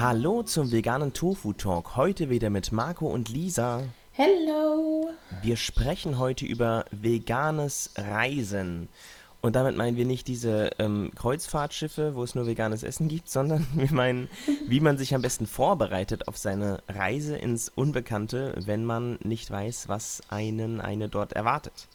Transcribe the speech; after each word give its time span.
Hallo 0.00 0.42
zum 0.42 0.72
veganen 0.72 1.12
Tofu 1.12 1.52
Talk. 1.52 1.94
Heute 1.94 2.30
wieder 2.30 2.48
mit 2.48 2.72
Marco 2.72 3.06
und 3.06 3.28
Lisa. 3.28 3.82
Hello. 4.12 5.10
Wir 5.42 5.56
sprechen 5.56 6.18
heute 6.18 6.46
über 6.46 6.86
veganes 6.90 7.90
Reisen. 7.98 8.88
Und 9.42 9.56
damit 9.56 9.76
meinen 9.76 9.98
wir 9.98 10.06
nicht 10.06 10.26
diese 10.26 10.70
ähm, 10.78 11.10
Kreuzfahrtschiffe, 11.14 12.14
wo 12.14 12.22
es 12.22 12.34
nur 12.34 12.46
veganes 12.46 12.82
Essen 12.82 13.08
gibt, 13.08 13.28
sondern 13.30 13.66
wir 13.74 13.92
meinen, 13.92 14.30
wie 14.66 14.80
man 14.80 14.96
sich 14.96 15.14
am 15.14 15.20
besten 15.20 15.46
vorbereitet 15.46 16.28
auf 16.28 16.38
seine 16.38 16.82
Reise 16.88 17.36
ins 17.36 17.68
Unbekannte, 17.68 18.54
wenn 18.64 18.86
man 18.86 19.18
nicht 19.22 19.50
weiß, 19.50 19.90
was 19.90 20.22
einen 20.30 20.80
eine 20.80 21.10
dort 21.10 21.34
erwartet. 21.34 21.88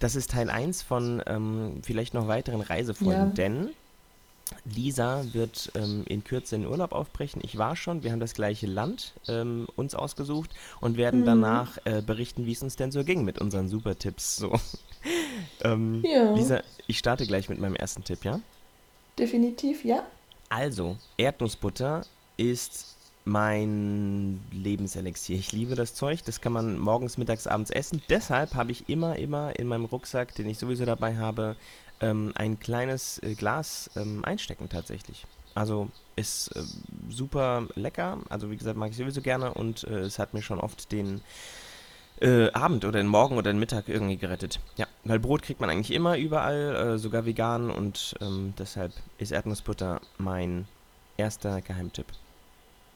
Das 0.00 0.16
ist 0.16 0.32
Teil 0.32 0.50
1 0.50 0.82
von 0.82 1.22
ähm, 1.26 1.80
vielleicht 1.84 2.12
noch 2.12 2.26
weiteren 2.26 2.60
Reisefolgen, 2.60 3.28
Ja. 3.28 3.34
denn 3.34 3.70
Lisa 4.64 5.24
wird 5.32 5.70
ähm, 5.74 6.04
in 6.08 6.24
Kürze 6.24 6.56
in 6.56 6.66
Urlaub 6.66 6.92
aufbrechen. 6.92 7.40
Ich 7.44 7.56
war 7.58 7.76
schon, 7.76 8.02
wir 8.02 8.12
haben 8.12 8.20
das 8.20 8.34
gleiche 8.34 8.66
Land 8.66 9.14
ähm, 9.28 9.66
uns 9.76 9.94
ausgesucht 9.94 10.50
und 10.80 10.96
werden 10.96 11.20
Mhm. 11.20 11.24
danach 11.26 11.78
äh, 11.84 12.02
berichten, 12.02 12.46
wie 12.46 12.52
es 12.52 12.62
uns 12.62 12.76
denn 12.76 12.90
so 12.92 13.04
ging 13.04 13.24
mit 13.24 13.38
unseren 13.40 13.68
Super-Tipps. 13.68 14.36
So. 14.36 14.52
ähm, 15.62 16.02
Ja. 16.04 16.32
Lisa, 16.32 16.62
ich 16.86 16.98
starte 16.98 17.26
gleich 17.26 17.48
mit 17.48 17.58
meinem 17.58 17.76
ersten 17.76 18.04
Tipp, 18.04 18.24
ja? 18.24 18.40
Definitiv, 19.18 19.84
ja. 19.84 20.04
Also, 20.48 20.96
Erdnussbutter 21.16 22.04
ist 22.36 22.96
mein 23.24 24.40
Lebenselixier. 24.50 25.36
Ich 25.38 25.52
liebe 25.52 25.74
das 25.74 25.94
Zeug. 25.94 26.24
Das 26.24 26.40
kann 26.40 26.52
man 26.52 26.78
morgens, 26.78 27.18
mittags, 27.18 27.46
abends 27.46 27.70
essen. 27.70 28.02
Deshalb 28.08 28.54
habe 28.54 28.72
ich 28.72 28.88
immer, 28.88 29.16
immer 29.16 29.56
in 29.58 29.66
meinem 29.68 29.84
Rucksack, 29.84 30.34
den 30.34 30.48
ich 30.48 30.58
sowieso 30.58 30.84
dabei 30.86 31.16
habe, 31.16 31.54
ähm, 32.00 32.32
ein 32.34 32.58
kleines 32.58 33.22
äh, 33.22 33.34
Glas 33.34 33.90
ähm, 33.96 34.24
einstecken 34.24 34.68
tatsächlich. 34.68 35.26
Also 35.54 35.88
ist 36.16 36.54
äh, 36.56 36.62
super 37.08 37.66
lecker. 37.74 38.18
Also 38.28 38.50
wie 38.50 38.56
gesagt, 38.56 38.76
mag 38.76 38.90
ich 38.90 38.96
sowieso 38.96 39.20
gerne 39.20 39.52
und 39.52 39.84
äh, 39.84 40.00
es 40.00 40.18
hat 40.18 40.34
mir 40.34 40.42
schon 40.42 40.60
oft 40.60 40.92
den 40.92 41.20
äh, 42.20 42.50
Abend 42.52 42.84
oder 42.84 42.98
den 42.98 43.06
Morgen 43.06 43.36
oder 43.36 43.52
den 43.52 43.58
Mittag 43.58 43.88
irgendwie 43.88 44.16
gerettet. 44.16 44.60
Ja, 44.76 44.86
weil 45.04 45.18
Brot 45.18 45.42
kriegt 45.42 45.60
man 45.60 45.70
eigentlich 45.70 45.92
immer 45.92 46.18
überall, 46.18 46.94
äh, 46.94 46.98
sogar 46.98 47.24
vegan 47.26 47.70
und 47.70 48.14
ähm, 48.20 48.54
deshalb 48.58 48.92
ist 49.18 49.32
Erdnussbutter 49.32 50.00
mein 50.18 50.66
erster 51.16 51.60
Geheimtipp. 51.60 52.06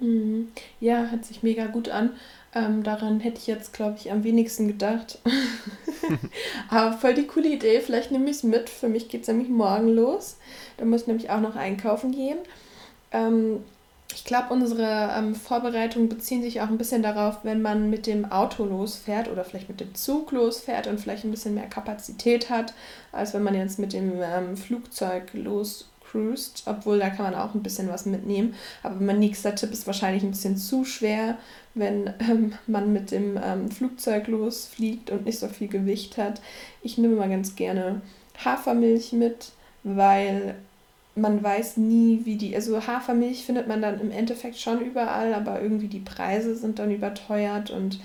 Mhm. 0.00 0.48
Ja, 0.80 1.06
hört 1.10 1.24
sich 1.24 1.42
mega 1.42 1.66
gut 1.66 1.88
an. 1.88 2.10
Ähm, 2.54 2.82
daran 2.84 3.20
hätte 3.20 3.38
ich 3.38 3.46
jetzt, 3.46 3.72
glaube 3.72 3.96
ich, 3.98 4.12
am 4.12 4.22
wenigsten 4.22 4.68
gedacht. 4.68 5.18
Aber 6.70 6.96
voll 6.96 7.14
die 7.14 7.26
coole 7.26 7.48
Idee. 7.48 7.80
Vielleicht 7.80 8.12
nehme 8.12 8.30
ich 8.30 8.36
es 8.36 8.42
mit. 8.42 8.70
Für 8.70 8.88
mich 8.88 9.08
geht 9.08 9.22
es 9.22 9.28
nämlich 9.28 9.48
morgen 9.48 9.88
los. 9.88 10.36
Da 10.76 10.84
muss 10.84 11.02
ich 11.02 11.06
nämlich 11.08 11.30
auch 11.30 11.40
noch 11.40 11.56
einkaufen 11.56 12.12
gehen. 12.12 12.38
Ähm, 13.10 13.64
ich 14.14 14.24
glaube, 14.24 14.52
unsere 14.52 15.12
ähm, 15.16 15.34
Vorbereitungen 15.34 16.08
beziehen 16.08 16.42
sich 16.42 16.60
auch 16.60 16.68
ein 16.68 16.78
bisschen 16.78 17.02
darauf, 17.02 17.38
wenn 17.42 17.62
man 17.62 17.90
mit 17.90 18.06
dem 18.06 18.30
Auto 18.30 18.64
losfährt 18.64 19.28
oder 19.28 19.44
vielleicht 19.44 19.68
mit 19.68 19.80
dem 19.80 19.94
Zug 19.94 20.30
losfährt 20.30 20.86
und 20.86 21.00
vielleicht 21.00 21.24
ein 21.24 21.32
bisschen 21.32 21.54
mehr 21.54 21.66
Kapazität 21.66 22.50
hat, 22.50 22.74
als 23.10 23.34
wenn 23.34 23.42
man 23.42 23.54
jetzt 23.54 23.78
mit 23.80 23.92
dem 23.92 24.20
ähm, 24.22 24.56
Flugzeug 24.56 25.32
loscruist. 26.14 26.62
Obwohl, 26.66 26.98
da 26.98 27.10
kann 27.10 27.30
man 27.30 27.34
auch 27.34 27.54
ein 27.54 27.62
bisschen 27.62 27.88
was 27.88 28.06
mitnehmen. 28.06 28.54
Aber 28.82 28.96
mein 28.96 29.18
nächster 29.18 29.54
Tipp 29.54 29.72
ist 29.72 29.86
wahrscheinlich 29.86 30.22
ein 30.22 30.30
bisschen 30.30 30.56
zu 30.56 30.84
schwer, 30.84 31.36
wenn 31.74 32.12
ähm, 32.20 32.52
man 32.66 32.92
mit 32.92 33.10
dem 33.10 33.38
ähm, 33.42 33.70
Flugzeug 33.70 34.28
losfliegt 34.28 35.10
und 35.10 35.26
nicht 35.26 35.38
so 35.38 35.48
viel 35.48 35.68
Gewicht 35.68 36.16
hat. 36.16 36.40
Ich 36.82 36.98
nehme 36.98 37.16
mal 37.16 37.28
ganz 37.28 37.56
gerne 37.56 38.00
Hafermilch 38.44 39.12
mit, 39.12 39.52
weil 39.82 40.54
man 41.16 41.42
weiß 41.42 41.76
nie, 41.76 42.22
wie 42.24 42.36
die, 42.36 42.56
also 42.56 42.86
Hafermilch 42.86 43.44
findet 43.44 43.68
man 43.68 43.80
dann 43.80 44.00
im 44.00 44.10
Endeffekt 44.10 44.58
schon 44.58 44.80
überall, 44.80 45.32
aber 45.32 45.62
irgendwie 45.62 45.86
die 45.86 46.00
Preise 46.00 46.56
sind 46.56 46.80
dann 46.80 46.90
überteuert 46.90 47.70
und 47.70 48.00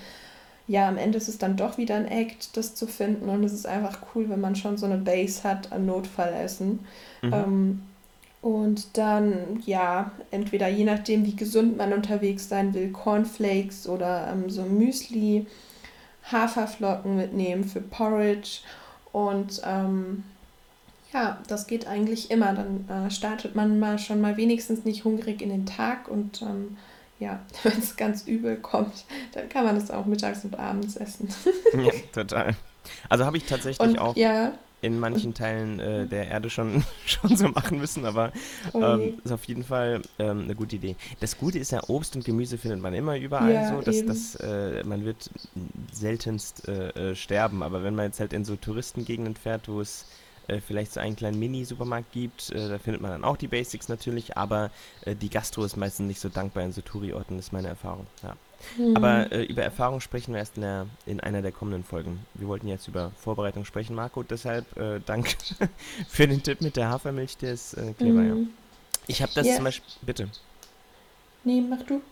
ja, 0.68 0.88
am 0.88 0.98
Ende 0.98 1.18
ist 1.18 1.26
es 1.26 1.38
dann 1.38 1.56
doch 1.56 1.78
wieder 1.78 1.96
ein 1.96 2.06
Act, 2.06 2.56
das 2.56 2.76
zu 2.76 2.86
finden 2.86 3.28
und 3.28 3.42
es 3.42 3.52
ist 3.52 3.66
einfach 3.66 3.98
cool, 4.14 4.28
wenn 4.28 4.40
man 4.40 4.54
schon 4.54 4.76
so 4.76 4.86
eine 4.86 4.98
Base 4.98 5.42
hat 5.42 5.72
an 5.72 5.86
Notfallessen. 5.86 6.78
Mhm. 7.22 7.32
Ähm, 7.32 7.82
und 8.42 8.96
dann, 8.96 9.62
ja, 9.66 10.12
entweder 10.30 10.68
je 10.68 10.84
nachdem, 10.84 11.26
wie 11.26 11.36
gesund 11.36 11.76
man 11.76 11.92
unterwegs 11.92 12.48
sein 12.48 12.72
will, 12.72 12.90
Cornflakes 12.90 13.86
oder 13.86 14.28
ähm, 14.32 14.48
so 14.48 14.62
Müsli, 14.62 15.46
Haferflocken 16.30 17.16
mitnehmen 17.16 17.64
für 17.64 17.82
Porridge. 17.82 18.60
Und 19.12 19.60
ähm, 19.64 20.24
ja, 21.12 21.38
das 21.48 21.66
geht 21.66 21.86
eigentlich 21.86 22.30
immer. 22.30 22.54
Dann 22.54 22.88
äh, 22.88 23.10
startet 23.10 23.54
man 23.54 23.78
mal 23.78 23.98
schon 23.98 24.22
mal 24.22 24.38
wenigstens 24.38 24.84
nicht 24.86 25.04
hungrig 25.04 25.42
in 25.42 25.50
den 25.50 25.66
Tag 25.66 26.08
und 26.08 26.40
ähm, 26.40 26.78
ja, 27.18 27.40
wenn 27.62 27.78
es 27.78 27.96
ganz 27.96 28.26
übel 28.26 28.56
kommt, 28.56 29.04
dann 29.32 29.50
kann 29.50 29.66
man 29.66 29.74
das 29.74 29.90
auch 29.90 30.06
mittags 30.06 30.44
und 30.46 30.58
abends 30.58 30.96
essen. 30.96 31.28
ja, 31.74 31.92
total. 32.14 32.56
Also 33.10 33.26
habe 33.26 33.36
ich 33.36 33.44
tatsächlich 33.44 33.86
Und 33.86 33.98
auch 33.98 34.16
ja, 34.16 34.52
in 34.82 34.98
manchen 34.98 35.34
Teilen 35.34 35.78
äh, 35.78 36.06
der 36.06 36.28
Erde 36.28 36.50
schon, 36.50 36.84
schon 37.06 37.36
so 37.36 37.48
machen 37.48 37.78
müssen, 37.78 38.04
aber 38.04 38.32
oh 38.72 38.82
ähm, 38.82 39.14
ist 39.22 39.32
auf 39.32 39.44
jeden 39.44 39.64
Fall 39.64 40.02
ähm, 40.18 40.42
eine 40.42 40.54
gute 40.54 40.76
Idee. 40.76 40.96
Das 41.20 41.38
Gute 41.38 41.58
ist 41.58 41.72
ja, 41.72 41.82
Obst 41.88 42.16
und 42.16 42.24
Gemüse 42.24 42.58
findet 42.58 42.80
man 42.80 42.94
immer 42.94 43.16
überall 43.16 43.52
Ja, 43.52 43.68
so, 43.68 43.80
dass, 43.80 44.04
dass 44.04 44.34
äh, 44.36 44.82
man 44.84 45.04
wird 45.04 45.30
seltenst 45.92 46.68
äh, 46.68 47.10
äh, 47.10 47.14
sterben, 47.14 47.62
aber 47.62 47.82
wenn 47.82 47.94
man 47.94 48.06
jetzt 48.06 48.20
halt 48.20 48.32
in 48.32 48.44
so 48.44 48.56
Touristengegenden 48.56 49.36
fährt, 49.36 49.68
wo 49.68 49.80
es 49.80 50.06
äh, 50.50 50.60
vielleicht 50.60 50.92
so 50.92 51.00
einen 51.00 51.16
kleinen 51.16 51.38
Mini-Supermarkt 51.38 52.12
gibt, 52.12 52.50
äh, 52.50 52.68
da 52.68 52.78
findet 52.78 53.00
man 53.02 53.10
dann 53.12 53.24
auch 53.24 53.36
die 53.36 53.48
Basics 53.48 53.88
natürlich, 53.88 54.36
aber 54.36 54.70
äh, 55.04 55.14
die 55.14 55.30
Gastro 55.30 55.64
ist 55.64 55.76
meistens 55.76 56.06
nicht 56.06 56.20
so 56.20 56.28
dankbar 56.28 56.64
in 56.64 56.72
so 56.72 56.80
Touri-Orten, 56.80 57.38
ist 57.38 57.52
meine 57.52 57.68
Erfahrung. 57.68 58.06
Ja. 58.22 58.36
Hm. 58.76 58.96
Aber 58.96 59.32
äh, 59.32 59.44
über 59.44 59.62
Erfahrung 59.62 60.00
sprechen 60.00 60.32
wir 60.34 60.38
erst 60.40 60.56
in, 60.56 60.62
der, 60.62 60.86
in 61.06 61.20
einer 61.20 61.40
der 61.40 61.52
kommenden 61.52 61.82
Folgen. 61.84 62.20
Wir 62.34 62.46
wollten 62.48 62.68
jetzt 62.68 62.88
über 62.88 63.10
Vorbereitung 63.16 63.64
sprechen, 63.64 63.94
Marco, 63.96 64.22
deshalb 64.22 64.76
äh, 64.76 65.00
danke 65.06 65.30
für 66.08 66.28
den 66.28 66.42
Tipp 66.42 66.60
mit 66.60 66.76
der 66.76 66.90
Hafermilch, 66.90 67.36
der 67.38 67.52
ist 67.54 67.74
äh, 67.74 67.94
clever, 67.94 68.22
ja. 68.22 68.34
Mhm. 68.34 68.50
Ich 69.06 69.22
habe 69.22 69.32
das 69.34 69.46
Ja. 69.46 69.54
zum 69.56 69.64
Beispiel, 69.64 69.90
bitte, 70.02 70.28
Nee, 71.44 71.62
mach 71.62 71.82
du. 71.84 72.02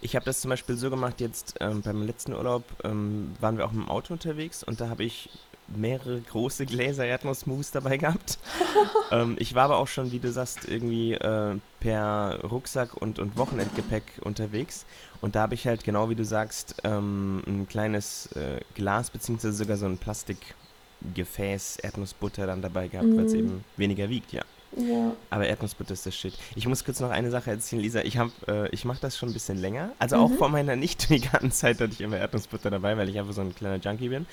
ich 0.00 0.16
habe 0.16 0.24
das 0.24 0.40
zum 0.40 0.48
Beispiel 0.48 0.76
so 0.76 0.90
gemacht, 0.90 1.20
jetzt 1.20 1.54
ähm, 1.60 1.82
beim 1.82 2.02
letzten 2.04 2.32
Urlaub 2.32 2.64
ähm, 2.84 3.34
waren 3.40 3.56
wir 3.56 3.64
auch 3.64 3.72
mit 3.72 3.84
dem 3.86 3.88
Auto 3.88 4.12
unterwegs 4.12 4.64
und 4.64 4.80
da 4.80 4.88
habe 4.88 5.04
ich 5.04 5.30
mehrere 5.76 6.20
große 6.20 6.66
Gläser 6.66 7.04
Erdnussmus 7.06 7.70
dabei 7.70 7.96
gehabt. 7.96 8.38
ähm, 9.10 9.36
ich 9.38 9.54
war 9.54 9.64
aber 9.64 9.78
auch 9.78 9.88
schon, 9.88 10.12
wie 10.12 10.18
du 10.18 10.30
sagst, 10.32 10.68
irgendwie 10.68 11.14
äh, 11.14 11.56
per 11.80 12.40
Rucksack 12.42 12.94
und, 13.00 13.18
und 13.18 13.36
Wochenendgepäck 13.36 14.04
unterwegs. 14.22 14.84
Und 15.20 15.34
da 15.34 15.42
habe 15.42 15.54
ich 15.54 15.66
halt, 15.66 15.84
genau 15.84 16.10
wie 16.10 16.14
du 16.14 16.24
sagst, 16.24 16.76
ähm, 16.84 17.42
ein 17.46 17.68
kleines 17.68 18.26
äh, 18.32 18.60
Glas, 18.74 19.10
beziehungsweise 19.10 19.54
sogar 19.54 19.76
so 19.76 19.86
ein 19.86 19.98
Plastikgefäß 19.98 21.76
Erdnussbutter 21.76 22.46
dann 22.46 22.62
dabei 22.62 22.88
gehabt, 22.88 23.16
weil 23.16 23.24
es 23.24 23.32
Mhm. 23.32 23.38
eben 23.38 23.64
weniger 23.76 24.08
wiegt, 24.08 24.32
ja. 24.32 24.42
Ja. 24.76 25.12
Aber 25.30 25.46
Erdnussbutter 25.46 25.92
ist 25.92 26.06
das 26.06 26.16
Shit. 26.16 26.32
Ich 26.54 26.66
muss 26.66 26.84
kurz 26.84 27.00
noch 27.00 27.10
eine 27.10 27.30
Sache 27.30 27.50
erzählen, 27.50 27.82
Lisa. 27.82 28.00
Ich, 28.00 28.16
hab, 28.16 28.30
äh, 28.48 28.68
ich 28.70 28.84
mache 28.86 29.00
das 29.00 29.18
schon 29.18 29.28
ein 29.28 29.32
bisschen 29.34 29.58
länger. 29.58 29.92
Also 29.98 30.16
auch 30.16 30.30
Mhm. 30.30 30.38
vor 30.38 30.48
meiner 30.48 30.76
nicht 30.76 31.10
veganen 31.10 31.52
Zeit 31.52 31.80
hatte 31.80 31.92
ich 31.92 32.00
immer 32.00 32.16
Erdnussbutter 32.16 32.70
dabei, 32.70 32.96
weil 32.96 33.08
ich 33.08 33.18
einfach 33.18 33.34
so 33.34 33.42
ein 33.42 33.54
kleiner 33.54 33.76
Junkie 33.82 34.08
bin. 34.08 34.26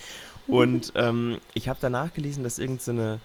Und 0.48 0.94
ähm, 0.96 1.40
ich 1.54 1.68
habe 1.68 1.80
danach 1.82 2.14
gelesen, 2.14 2.44
dass 2.44 2.58
irgendeine 2.60 3.16
so 3.16 3.20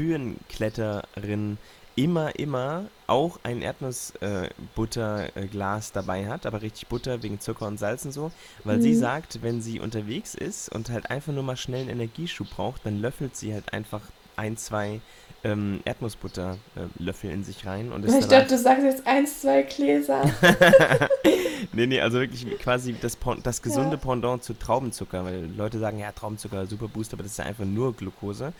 Höhenkletterin 0.00 1.58
immer, 1.96 2.36
immer 2.38 2.86
auch 3.06 3.38
ein 3.44 3.62
Erdnussbutterglas 3.62 5.92
dabei 5.92 6.26
hat, 6.28 6.46
aber 6.46 6.62
richtig 6.62 6.88
Butter 6.88 7.22
wegen 7.22 7.38
Zucker 7.40 7.66
und 7.66 7.78
Salz 7.78 8.04
und 8.04 8.12
so, 8.12 8.30
weil 8.64 8.80
sie 8.80 8.90
Mhm. 8.92 8.98
sagt, 8.98 9.42
wenn 9.42 9.60
sie 9.62 9.80
unterwegs 9.80 10.34
ist 10.34 10.68
und 10.74 10.90
halt 10.90 11.10
einfach 11.10 11.32
nur 11.32 11.42
mal 11.44 11.56
schnell 11.56 11.82
einen 11.82 11.90
Energieschub 11.90 12.50
braucht, 12.50 12.84
dann 12.84 13.00
löffelt 13.00 13.36
sie 13.36 13.54
halt 13.54 13.72
einfach 13.72 14.00
ein, 14.36 14.56
zwei 14.56 15.00
ähm, 15.42 15.80
Erdnussbutterlöffel 15.84 17.30
in 17.30 17.44
sich 17.44 17.66
rein 17.66 17.92
und 17.92 18.04
Ich 18.06 18.26
dachte, 18.26 18.48
du 18.54 18.58
sagst 18.58 18.84
jetzt 18.84 19.06
eins, 19.06 19.42
zwei 19.42 19.62
Gläser. 19.62 20.24
nee, 21.72 21.86
nee, 21.86 22.00
also 22.00 22.18
wirklich 22.18 22.58
quasi 22.58 22.94
das, 23.00 23.18
das 23.42 23.62
gesunde 23.62 23.96
Ja. 23.96 24.02
Pendant 24.02 24.42
zu 24.42 24.54
Traubenzucker, 24.54 25.24
weil 25.24 25.46
Leute 25.54 25.78
sagen, 25.78 25.98
ja, 25.98 26.12
Traubenzucker, 26.12 26.66
super 26.66 26.88
Boost, 26.88 27.12
aber 27.12 27.22
das 27.22 27.32
ist 27.32 27.38
ja 27.38 27.44
einfach 27.44 27.64
nur 27.64 27.94
Glucose. 27.94 28.52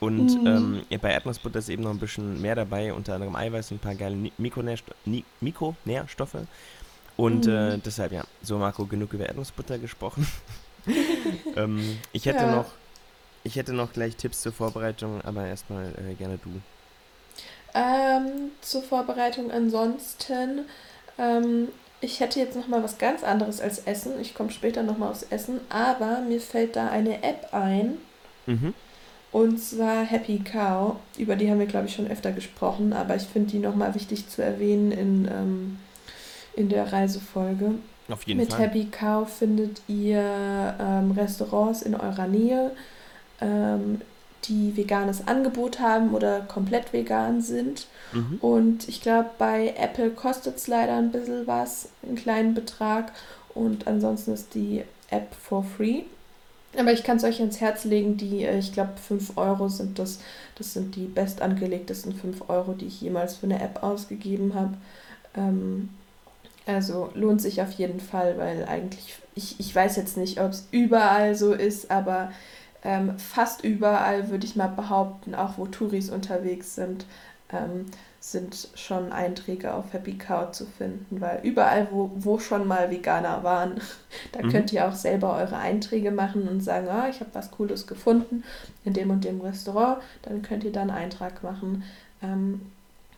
Und 0.00 0.36
Mhm. 0.44 0.46
ähm, 0.46 0.82
ja, 0.90 0.98
bei 0.98 1.10
Erdnussbutter 1.12 1.58
ist 1.58 1.68
eben 1.68 1.82
noch 1.82 1.90
ein 1.90 1.98
bisschen 1.98 2.40
mehr 2.40 2.54
dabei, 2.54 2.92
unter 2.92 3.14
anderem 3.14 3.34
Eiweiß 3.34 3.72
und 3.72 3.78
ein 3.78 3.80
paar 3.80 3.94
geile 3.96 4.14
Ni- 4.16 4.32
Mikronährsto 4.38 4.92
Ni 5.06 5.24
Mikronährstoffe. 5.40 6.36
Und 7.16 7.46
Mhm. 7.46 7.52
äh, 7.52 7.78
deshalb, 7.78 8.12
ja, 8.12 8.24
so 8.42 8.58
Marco, 8.58 8.86
genug 8.86 9.12
über 9.12 9.26
Erdnussbutter 9.26 9.78
gesprochen. 9.78 10.26
ähm, 11.56 11.98
ich 12.12 12.26
hätte 12.26 12.44
Ja. 12.44 12.50
noch, 12.50 12.66
ich 13.44 13.56
hätte 13.56 13.72
noch 13.72 13.92
gleich 13.92 14.16
Tipps 14.16 14.40
zur 14.42 14.52
Vorbereitung, 14.52 15.20
aber 15.22 15.46
erstmal 15.46 15.92
äh, 15.96 16.14
gerne 16.14 16.38
du. 16.42 16.50
Ähm, 17.74 18.50
zur 18.60 18.82
Vorbereitung 18.82 19.50
ansonsten, 19.50 20.66
ähm, 21.18 21.68
ich 22.00 22.20
hätte 22.20 22.38
jetzt 22.40 22.56
noch 22.56 22.68
mal 22.68 22.82
was 22.82 22.98
ganz 22.98 23.24
anderes 23.24 23.60
als 23.60 23.80
Essen. 23.80 24.20
Ich 24.20 24.34
komme 24.34 24.50
später 24.50 24.82
noch 24.82 24.98
mal 24.98 25.10
aufs 25.10 25.24
Essen, 25.24 25.60
aber 25.68 26.20
mir 26.20 26.40
fällt 26.40 26.76
da 26.76 26.88
eine 26.88 27.22
App 27.22 27.48
ein. 27.52 27.98
Mhm. 28.46 28.74
Und 29.30 29.58
zwar 29.58 30.04
Happy 30.04 30.38
Cow. 30.38 30.96
Über 31.18 31.36
die 31.36 31.50
haben 31.50 31.58
wir, 31.58 31.66
glaube 31.66 31.86
ich, 31.86 31.94
schon 31.94 32.10
öfter 32.10 32.32
gesprochen, 32.32 32.92
aber 32.92 33.16
ich 33.16 33.24
finde 33.24 33.50
die 33.50 33.58
nochmal 33.58 33.94
wichtig 33.94 34.28
zu 34.28 34.42
erwähnen 34.42 34.90
in, 34.90 35.28
ähm, 35.28 35.78
in 36.54 36.68
der 36.68 36.92
Reisefolge. 36.92 37.72
Auf 38.08 38.22
jeden 38.22 38.40
Mit 38.40 38.52
Fall. 38.52 38.60
Happy 38.60 38.86
Cow 38.86 39.28
findet 39.28 39.82
ihr 39.86 40.74
ähm, 40.80 41.10
Restaurants 41.10 41.82
in 41.82 41.94
eurer 41.94 42.26
Nähe, 42.26 42.70
ähm, 43.40 44.00
die 44.44 44.76
veganes 44.76 45.26
Angebot 45.26 45.80
haben 45.80 46.14
oder 46.14 46.40
komplett 46.40 46.92
vegan 46.92 47.40
sind. 47.40 47.86
Mhm. 48.12 48.38
Und 48.40 48.88
ich 48.88 49.02
glaube, 49.02 49.30
bei 49.38 49.74
Apple 49.76 50.10
kostet 50.10 50.56
es 50.56 50.66
leider 50.68 50.96
ein 50.96 51.10
bisschen 51.10 51.46
was, 51.46 51.88
einen 52.02 52.16
kleinen 52.16 52.54
Betrag. 52.54 53.12
Und 53.54 53.86
ansonsten 53.86 54.32
ist 54.32 54.54
die 54.54 54.84
App 55.10 55.34
for 55.34 55.64
free. 55.64 56.02
Aber 56.78 56.92
ich 56.92 57.02
kann 57.02 57.16
es 57.16 57.24
euch 57.24 57.40
ans 57.40 57.60
Herz 57.60 57.84
legen, 57.84 58.16
die, 58.16 58.44
äh, 58.44 58.58
ich 58.58 58.72
glaube, 58.72 58.92
5 58.96 59.36
Euro 59.36 59.68
sind 59.68 59.98
das. 59.98 60.20
Das 60.56 60.74
sind 60.74 60.96
die 60.96 61.06
bestangelegtesten 61.06 62.14
5 62.14 62.48
Euro, 62.48 62.72
die 62.72 62.86
ich 62.86 63.00
jemals 63.00 63.36
für 63.36 63.46
eine 63.46 63.60
App 63.60 63.82
ausgegeben 63.82 64.54
habe. 64.54 64.74
Ähm, 65.34 65.88
also 66.66 67.10
lohnt 67.14 67.40
sich 67.40 67.62
auf 67.62 67.72
jeden 67.72 68.00
Fall, 68.00 68.36
weil 68.36 68.66
eigentlich, 68.66 69.16
ich, 69.34 69.58
ich 69.58 69.74
weiß 69.74 69.96
jetzt 69.96 70.18
nicht, 70.18 70.40
ob 70.40 70.50
es 70.50 70.68
überall 70.70 71.34
so 71.34 71.54
ist, 71.54 71.90
aber 71.90 72.30
ähm, 72.84 73.18
fast 73.18 73.64
überall 73.64 74.30
würde 74.30 74.46
ich 74.46 74.56
mal 74.56 74.68
behaupten, 74.68 75.34
auch 75.34 75.58
wo 75.58 75.66
Touris 75.66 76.10
unterwegs 76.10 76.74
sind, 76.74 77.06
ähm, 77.52 77.86
sind 78.20 78.68
schon 78.74 79.12
Einträge 79.12 79.72
auf 79.72 79.92
Happy 79.92 80.18
Cow 80.18 80.50
zu 80.52 80.66
finden, 80.66 81.20
weil 81.20 81.40
überall, 81.44 81.88
wo, 81.90 82.10
wo 82.16 82.38
schon 82.38 82.66
mal 82.68 82.90
Veganer 82.90 83.42
waren, 83.44 83.80
da 84.32 84.42
Mhm. 84.42 84.50
könnt 84.50 84.72
ihr 84.72 84.86
auch 84.88 84.94
selber 84.94 85.36
eure 85.36 85.56
Einträge 85.58 86.10
machen 86.10 86.48
und 86.48 86.60
sagen, 86.60 86.88
ah, 86.88 87.08
ich 87.08 87.20
habe 87.20 87.30
was 87.34 87.50
Cooles 87.52 87.86
gefunden 87.86 88.44
in 88.84 88.92
dem 88.92 89.10
und 89.10 89.24
dem 89.24 89.40
Restaurant, 89.40 89.98
dann 90.22 90.42
könnt 90.42 90.64
ihr 90.64 90.72
da 90.72 90.82
einen 90.82 90.90
Eintrag 90.90 91.42
machen. 91.42 91.84
Ähm, 92.22 92.60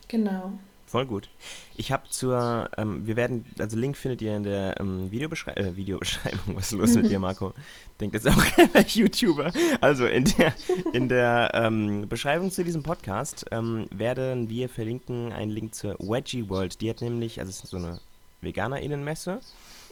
genau. 0.09 0.53
Voll 0.91 1.07
gut. 1.07 1.29
Ich 1.77 1.93
habe 1.93 2.09
zur, 2.11 2.69
ähm, 2.77 3.07
wir 3.07 3.15
werden, 3.15 3.45
also 3.61 3.77
Link 3.77 3.97
findet 3.97 4.23
ihr 4.23 4.37
in 4.37 4.43
der 4.43 4.81
ähm, 4.81 5.09
Videobeschrei 5.13 5.53
äh, 5.53 5.77
Videobeschreibung. 5.77 6.41
Was 6.57 6.73
ist 6.73 6.79
los 6.79 6.97
mit 6.97 7.09
dir, 7.09 7.21
Marco? 7.21 7.55
Denkt 8.01 8.15
jetzt 8.15 8.27
auch 8.27 8.45
keiner 8.45 8.85
YouTuber. 8.89 9.53
Also 9.81 10.07
in 10.07 10.25
der, 10.25 10.53
in 10.93 11.09
der 11.09 11.53
ähm, 11.55 12.09
Beschreibung 12.09 12.51
zu 12.51 12.65
diesem 12.65 12.83
Podcast 12.83 13.47
ähm, 13.53 13.87
werden 13.93 14.49
wir 14.49 14.69
verlinken 14.69 15.33
einen 15.33 15.53
Link 15.53 15.77
zur 15.77 15.95
Veggie 16.01 16.49
World. 16.49 16.81
Die 16.81 16.91
hat 16.91 17.03
nämlich, 17.03 17.39
also 17.39 17.51
es 17.51 17.63
ist 17.63 17.71
so 17.71 17.77
eine 17.77 18.01
VeganerInnenmesse. 18.41 19.39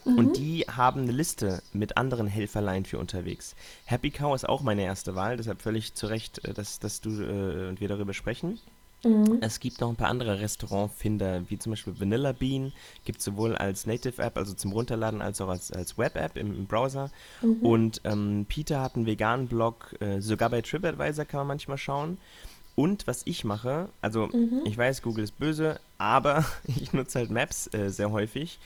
Und 0.05 0.37
die 0.37 0.63
haben 0.63 1.03
eine 1.03 1.13
Liste 1.13 1.63
mit 1.73 1.97
anderen 1.97 2.27
Helferlein 2.27 2.87
für 2.87 2.99
unterwegs. 2.99 3.55
Happy 3.85 4.11
Cow 4.11 4.35
ist 4.35 4.49
auch 4.49 4.63
meine 4.63 4.83
erste 4.83 5.15
Wahl, 5.15 5.37
deshalb 5.37 5.61
völlig 5.61 5.95
zu 5.95 6.07
Recht, 6.07 6.45
äh, 6.45 6.55
dass, 6.55 6.81
dass 6.81 7.01
du 7.01 7.11
äh, 7.23 7.69
und 7.69 7.81
wir 7.81 7.87
darüber 7.89 8.15
sprechen. 8.15 8.59
Mhm. 9.05 9.39
Es 9.41 9.61
gibt 9.61 9.81
noch 9.81 9.89
ein 9.89 9.97
paar 9.97 10.09
andere 10.09 10.41
Restaurantfinder, 10.41 11.49
wie 11.49 11.59
zum 11.59 11.71
Beispiel 11.71 11.99
Vanilla 11.99 12.33
Bean, 12.33 12.73
gibt 13.05 13.19
es 13.19 13.25
sowohl 13.25 13.55
als 13.55 13.87
Native-App, 13.87 14.37
also 14.37 14.55
zum 14.55 14.73
Runterladen, 14.73 15.23
als 15.23 15.41
auch 15.41 15.49
als, 15.49 15.71
als 15.71 15.97
Web-App 15.99 16.37
im, 16.37 16.55
im 16.55 16.67
Browser. 16.67 17.11
Mhm. 17.41 17.61
Und 17.63 18.01
ähm, 18.05 18.47
Peter 18.49 18.81
hat 18.81 18.97
einen 18.97 19.07
veganen 19.07 19.47
Blog, 19.47 19.95
äh, 20.01 20.21
sogar 20.21 20.51
bei 20.51 20.63
TripAdvisor 20.63 21.25
kann 21.25 21.39
man 21.39 21.49
manchmal 21.49 21.79
schauen. 21.79 22.19
Und 22.79 23.09
was 23.09 23.23
ich 23.25 23.43
mache, 23.43 23.89
also 24.03 24.29
Mhm. 24.29 24.61
ich 24.65 24.79
weiß, 24.79 25.03
Google 25.03 25.25
ist 25.25 25.37
böse, 25.37 25.81
aber 25.99 26.45
ich 26.65 26.93
nutze 26.93 27.19
halt 27.19 27.29
Maps 27.29 27.69
äh, 27.75 27.89
sehr 27.91 28.13
häufig. 28.13 28.61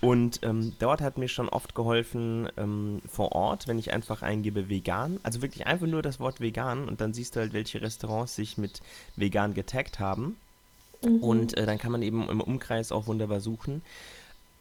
Und 0.00 0.40
ähm, 0.42 0.72
dort 0.78 1.02
hat 1.02 1.18
mir 1.18 1.28
schon 1.28 1.50
oft 1.50 1.74
geholfen 1.74 2.48
ähm, 2.56 3.02
vor 3.06 3.32
Ort, 3.32 3.68
wenn 3.68 3.78
ich 3.78 3.92
einfach 3.92 4.22
eingebe 4.22 4.70
vegan, 4.70 5.20
also 5.22 5.42
wirklich 5.42 5.66
einfach 5.66 5.86
nur 5.86 6.00
das 6.00 6.18
Wort 6.18 6.40
vegan 6.40 6.88
und 6.88 7.02
dann 7.02 7.12
siehst 7.12 7.36
du 7.36 7.40
halt, 7.40 7.52
welche 7.52 7.82
Restaurants 7.82 8.36
sich 8.36 8.56
mit 8.56 8.80
vegan 9.16 9.52
getaggt 9.52 10.00
haben. 10.00 10.36
Mhm. 11.02 11.18
Und 11.18 11.56
äh, 11.58 11.66
dann 11.66 11.76
kann 11.76 11.92
man 11.92 12.00
eben 12.00 12.26
im 12.26 12.40
Umkreis 12.40 12.90
auch 12.90 13.06
wunderbar 13.06 13.40
suchen. 13.40 13.82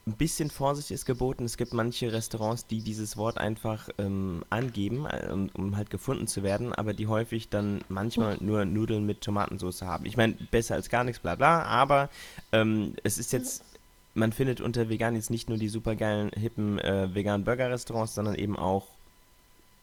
Ein 0.07 0.13
bisschen 0.13 0.49
Vorsicht 0.49 0.89
ist 0.91 1.05
geboten. 1.05 1.43
Es 1.43 1.57
gibt 1.57 1.73
manche 1.73 2.13
Restaurants, 2.13 2.65
die 2.65 2.81
dieses 2.81 3.17
Wort 3.17 3.37
einfach 3.37 3.89
ähm, 3.97 4.41
angeben, 4.49 5.05
äh, 5.05 5.27
um, 5.29 5.49
um 5.53 5.75
halt 5.75 5.89
gefunden 5.89 6.27
zu 6.27 6.43
werden, 6.43 6.73
aber 6.73 6.93
die 6.93 7.07
häufig 7.07 7.49
dann 7.49 7.81
manchmal 7.89 8.37
nur 8.39 8.63
Nudeln 8.63 9.05
mit 9.05 9.19
Tomatensauce 9.19 9.81
haben. 9.81 10.05
Ich 10.05 10.15
meine, 10.15 10.35
besser 10.49 10.75
als 10.75 10.87
gar 10.87 11.03
nichts, 11.03 11.19
bla 11.19 11.35
bla, 11.35 11.63
aber 11.63 12.09
ähm, 12.53 12.93
es 13.03 13.17
ist 13.17 13.33
jetzt, 13.33 13.65
man 14.13 14.31
findet 14.31 14.61
unter 14.61 14.87
vegan 14.87 15.13
jetzt 15.15 15.29
nicht 15.29 15.49
nur 15.49 15.57
die 15.57 15.67
supergeilen, 15.67 16.31
hippen 16.31 16.79
äh, 16.79 17.13
veganen 17.13 17.43
Burger-Restaurants, 17.43 18.15
sondern 18.15 18.35
eben 18.35 18.55
auch 18.57 18.87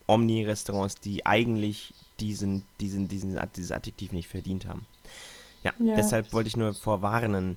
Omni-Restaurants, 0.07 1.01
die 1.01 1.27
eigentlich 1.27 1.93
diesen, 2.19 2.65
diesen, 2.81 3.09
diesen, 3.09 3.39
dieses 3.57 3.73
Adjektiv 3.73 4.13
nicht 4.13 4.29
verdient 4.29 4.67
haben. 4.67 4.87
Ja, 5.65 5.73
Ja. 5.79 5.97
deshalb 5.97 6.33
wollte 6.33 6.49
ich 6.49 6.57
nur 6.57 6.75
vorwarnen. 6.75 7.57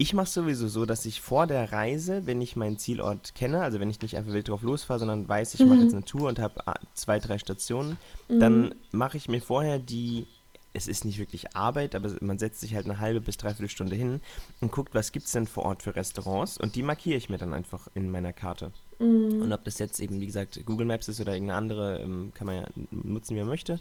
Ich 0.00 0.14
mache 0.14 0.28
sowieso 0.28 0.68
so, 0.68 0.86
dass 0.86 1.04
ich 1.06 1.20
vor 1.20 1.48
der 1.48 1.72
Reise, 1.72 2.24
wenn 2.24 2.40
ich 2.40 2.54
meinen 2.54 2.78
Zielort 2.78 3.34
kenne, 3.34 3.62
also 3.62 3.80
wenn 3.80 3.90
ich 3.90 4.00
nicht 4.00 4.16
einfach 4.16 4.32
wild 4.32 4.48
drauf 4.48 4.62
losfahre, 4.62 5.00
sondern 5.00 5.28
weiß, 5.28 5.54
ich 5.54 5.66
mache 5.66 5.78
Mhm. 5.78 5.82
jetzt 5.82 5.92
eine 5.94 6.04
Tour 6.04 6.28
und 6.28 6.38
habe 6.38 6.62
zwei, 6.94 7.18
drei 7.18 7.36
Stationen, 7.38 7.96
dann 8.28 8.76
mache 8.92 9.16
ich 9.16 9.28
mir 9.28 9.40
vorher 9.42 9.80
die, 9.80 10.28
es 10.72 10.86
ist 10.86 11.04
nicht 11.04 11.18
wirklich 11.18 11.56
Arbeit, 11.56 11.96
aber 11.96 12.14
man 12.20 12.38
setzt 12.38 12.60
sich 12.60 12.76
halt 12.76 12.84
eine 12.84 13.00
halbe 13.00 13.20
bis 13.20 13.38
dreiviertel 13.38 13.68
Stunde 13.68 13.96
hin 13.96 14.20
und 14.60 14.70
guckt, 14.70 14.94
was 14.94 15.10
gibt 15.10 15.26
es 15.26 15.32
denn 15.32 15.48
vor 15.48 15.64
Ort 15.64 15.82
für 15.82 15.96
Restaurants 15.96 16.58
und 16.58 16.76
die 16.76 16.84
markiere 16.84 17.16
ich 17.16 17.28
mir 17.28 17.38
dann 17.38 17.52
einfach 17.52 17.88
in 17.94 18.08
meiner 18.12 18.32
Karte. 18.32 18.70
Mhm. 19.00 19.42
Und 19.42 19.52
ob 19.52 19.64
das 19.64 19.80
jetzt 19.80 19.98
eben, 19.98 20.20
wie 20.20 20.26
gesagt, 20.26 20.60
Google 20.64 20.86
Maps 20.86 21.08
ist 21.08 21.20
oder 21.20 21.32
irgendeine 21.32 21.58
andere, 21.58 21.98
ähm, 22.02 22.30
kann 22.34 22.46
man 22.46 22.56
ja 22.56 22.66
nutzen, 22.92 23.34
wie 23.34 23.40
man 23.40 23.48
möchte. 23.48 23.80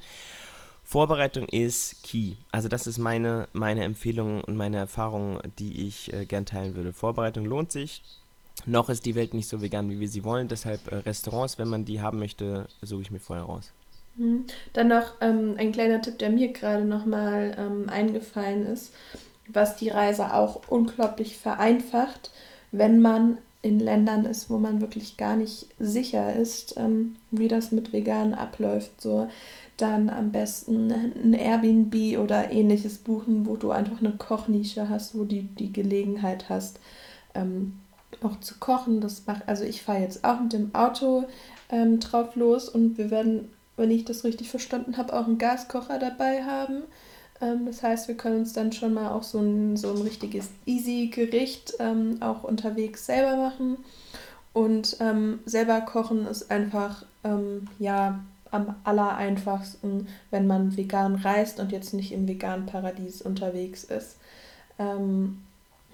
Vorbereitung 0.88 1.50
ist 1.50 2.02
key. 2.02 2.36
Also 2.50 2.70
das 2.70 2.88
ist 2.88 2.98
meine, 2.98 3.50
meine 3.52 3.84
Empfehlung 3.84 4.42
und 4.46 4.56
meine 4.56 4.78
Erfahrung, 4.78 5.42
die 5.60 5.86
ich 5.86 6.14
äh, 6.14 6.26
gern 6.26 6.46
teilen 6.46 6.76
würde. 6.76 6.94
Vorbereitung 6.94 7.44
lohnt 7.44 7.74
sich. 7.74 8.02
Noch 8.66 8.88
ist 8.88 9.06
die 9.06 9.14
Welt 9.14 9.34
nicht 9.34 9.50
so 9.50 9.62
vegan, 9.62 9.90
wie 9.90 10.00
wir 10.00 10.08
sie 10.08 10.24
wollen. 10.24 10.48
Deshalb 10.48 10.90
äh, 10.90 10.96
Restaurants, 10.96 11.60
wenn 11.60 11.68
man 11.68 11.84
die 11.84 12.00
haben 12.00 12.20
möchte, 12.20 12.70
suche 12.82 13.02
ich 13.02 13.12
mir 13.12 13.20
vorher 13.20 13.44
raus. 13.44 13.74
Mhm. 14.16 14.46
Dann 14.72 14.88
noch 14.88 15.16
ähm, 15.20 15.56
ein 15.58 15.74
kleiner 15.74 16.02
Tipp, 16.02 16.20
der 16.20 16.30
mir 16.30 16.54
gerade 16.54 16.86
nochmal 16.86 17.58
ähm, 17.60 17.90
eingefallen 17.90 18.66
ist, 18.66 18.94
was 19.50 19.76
die 19.76 19.90
Reise 19.90 20.34
auch 20.34 20.62
unglaublich 20.70 21.36
vereinfacht, 21.36 22.32
wenn 22.72 23.02
man 23.02 23.40
in 23.62 23.82
Ländern 23.82 24.24
ist, 24.24 24.50
wo 24.50 24.58
man 24.58 24.80
wirklich 24.80 25.18
gar 25.18 25.36
nicht 25.36 25.68
sicher 25.80 26.34
ist, 26.34 26.76
ähm, 26.78 27.18
wie 27.32 27.50
das 27.50 27.74
mit 27.74 27.92
Veganen 27.92 28.34
abläuft. 28.34 29.02
So 29.02 29.28
dann 29.78 30.10
am 30.10 30.32
besten 30.32 30.92
ein 30.92 31.34
Airbnb 31.34 32.20
oder 32.20 32.52
ähnliches 32.52 32.98
buchen, 32.98 33.46
wo 33.46 33.56
du 33.56 33.72
einfach 33.72 34.00
eine 34.00 34.12
Kochnische 34.12 34.90
hast, 34.90 35.16
wo 35.16 35.24
du 35.24 35.44
die 35.44 35.72
Gelegenheit 35.72 36.50
hast, 36.50 36.80
ähm, 37.36 37.74
auch 38.24 38.40
zu 38.40 38.56
kochen. 38.60 39.02
Das 39.02 39.26
macht, 39.28 39.48
also 39.48 39.64
ich 39.64 39.84
fahre 39.84 40.02
jetzt 40.02 40.24
auch 40.24 40.40
mit 40.42 40.54
dem 40.54 40.74
Auto 40.74 41.26
ähm, 41.70 42.00
drauf 42.00 42.36
los 42.36 42.70
und 42.70 42.98
wir 42.98 43.12
werden, 43.12 43.50
wenn 43.76 43.92
ich 43.92 44.06
das 44.06 44.24
richtig 44.24 44.50
verstanden 44.50 44.98
habe, 44.98 45.14
auch 45.14 45.28
einen 45.28 45.38
Gaskocher 45.38 46.00
dabei 46.00 46.44
haben. 46.44 46.84
Ähm, 47.40 47.66
das 47.66 47.84
heißt, 47.84 48.08
wir 48.08 48.16
können 48.16 48.40
uns 48.40 48.54
dann 48.54 48.72
schon 48.72 48.94
mal 48.94 49.12
auch 49.12 49.24
so 49.24 49.40
ein, 49.40 49.78
so 49.78 49.92
ein 49.92 50.02
richtiges 50.02 50.50
Easy-Gericht 50.66 51.76
ähm, 51.80 52.18
auch 52.22 52.44
unterwegs 52.44 53.06
selber 53.06 53.36
machen. 53.36 53.78
Und 54.54 54.98
ähm, 55.02 55.40
selber 55.46 55.82
kochen 55.82 56.26
ist 56.26 56.50
einfach, 56.50 57.06
ähm, 57.24 57.68
ja, 57.78 58.22
am 58.52 58.76
aller 58.84 59.16
einfachsten, 59.16 60.08
wenn 60.32 60.48
man 60.48 60.76
vegan 60.78 61.16
reist 61.16 61.60
und 61.60 61.72
jetzt 61.72 61.94
nicht 61.94 62.12
im 62.12 62.28
veganen 62.28 62.66
Paradies 62.66 63.22
unterwegs 63.22 63.84
ist. 63.84 64.18
Ähm, 64.80 65.44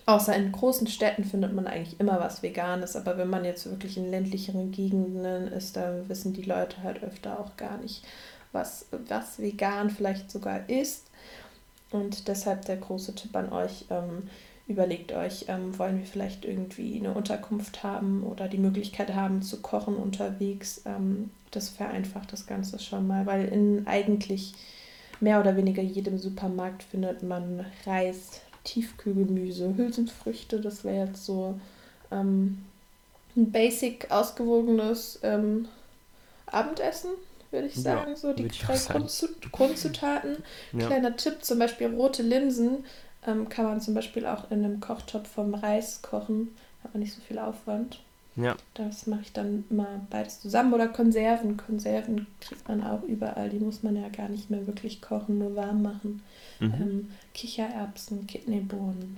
außer 0.05 0.35
in 0.35 0.51
großen 0.51 0.87
Städten 0.87 1.23
findet 1.23 1.53
man 1.53 1.67
eigentlich 1.67 1.99
immer 1.99 2.19
was 2.19 2.43
Veganes, 2.43 2.95
aber 2.95 3.17
wenn 3.17 3.29
man 3.29 3.45
jetzt 3.45 3.69
wirklich 3.69 3.97
in 3.97 4.09
ländlicheren 4.09 4.71
Gegenden 4.71 5.47
ist, 5.47 5.75
dann 5.75 6.09
wissen 6.09 6.33
die 6.33 6.43
Leute 6.43 6.83
halt 6.83 7.03
öfter 7.03 7.39
auch 7.39 7.55
gar 7.57 7.77
nicht, 7.77 8.03
was, 8.51 8.87
was 9.07 9.39
vegan 9.39 9.89
vielleicht 9.89 10.31
sogar 10.31 10.69
ist. 10.69 11.07
Und 11.91 12.27
deshalb 12.27 12.65
der 12.65 12.77
große 12.77 13.13
Tipp 13.15 13.35
an 13.35 13.51
euch, 13.51 13.85
ähm, 13.89 14.29
überlegt 14.67 15.11
euch, 15.11 15.45
ähm, 15.49 15.77
wollen 15.77 15.99
wir 15.99 16.05
vielleicht 16.05 16.45
irgendwie 16.45 16.97
eine 16.97 17.13
Unterkunft 17.13 17.83
haben 17.83 18.23
oder 18.23 18.47
die 18.47 18.57
Möglichkeit 18.57 19.13
haben 19.13 19.41
zu 19.41 19.61
kochen 19.61 19.95
unterwegs. 19.95 20.81
Ähm, 20.85 21.31
das 21.51 21.69
vereinfacht 21.69 22.31
das 22.31 22.47
Ganze 22.47 22.79
schon 22.79 23.05
mal, 23.07 23.25
weil 23.25 23.45
in 23.49 23.85
eigentlich 23.85 24.53
mehr 25.19 25.39
oder 25.39 25.55
weniger 25.57 25.81
jedem 25.83 26.17
Supermarkt 26.17 26.83
findet 26.83 27.23
man 27.23 27.65
Reis, 27.85 28.41
Tiefkühlgemüse, 28.63 29.75
Hülsenfrüchte. 29.75 30.59
Das 30.61 30.83
wäre 30.83 31.07
jetzt 31.07 31.25
so 31.25 31.59
ähm, 32.11 32.63
ein 33.35 33.51
basic 33.51 34.09
ausgewogenes 34.11 35.19
ähm, 35.23 35.67
Abendessen, 36.45 37.11
würde 37.51 37.67
ich 37.67 37.75
Ja, 37.75 37.81
sagen. 37.81 38.15
so 38.15 38.33
die 38.33 38.47
drei 38.47 38.77
Grundzutaten. 39.51 40.37
Ja. 40.71 40.87
Kleiner 40.87 41.15
Tipp, 41.17 41.43
zum 41.43 41.59
Beispiel 41.59 41.87
rote 41.87 42.23
Linsen 42.23 42.85
ähm, 43.27 43.49
kann 43.49 43.65
man 43.65 43.81
zum 43.81 43.93
Beispiel 43.93 44.25
auch 44.25 44.49
in 44.51 44.63
einem 44.63 44.79
Kochtopf 44.79 45.27
vom 45.29 45.53
Reis 45.55 46.01
kochen. 46.01 46.55
Hat 46.83 46.93
man 46.93 47.01
nicht 47.01 47.13
so 47.13 47.21
viel 47.21 47.39
Aufwand. 47.39 47.99
Ja, 48.35 48.55
Das 48.73 49.05
mache 49.05 49.21
ich 49.21 49.31
dann 49.31 49.63
immer 49.69 50.01
beides 50.09 50.41
zusammen. 50.41 50.73
Oder 50.73 50.87
Konserven. 50.87 51.55
Konserven 51.55 52.25
kriegt 52.39 52.67
man 52.67 52.83
auch 52.83 53.03
überall. 53.03 53.49
Die 53.49 53.59
muss 53.59 53.83
man 53.83 53.95
ja 53.95 54.09
gar 54.09 54.27
nicht 54.27 54.49
mehr 54.49 54.65
wirklich 54.65 55.01
kochen, 55.01 55.37
nur 55.37 55.55
warm 55.55 55.83
machen. 55.83 56.21
mhm. 56.59 56.73
Ähm, 56.73 57.11
Kichererbsen, 57.33 58.25
Kidneybohnen. 58.25 59.17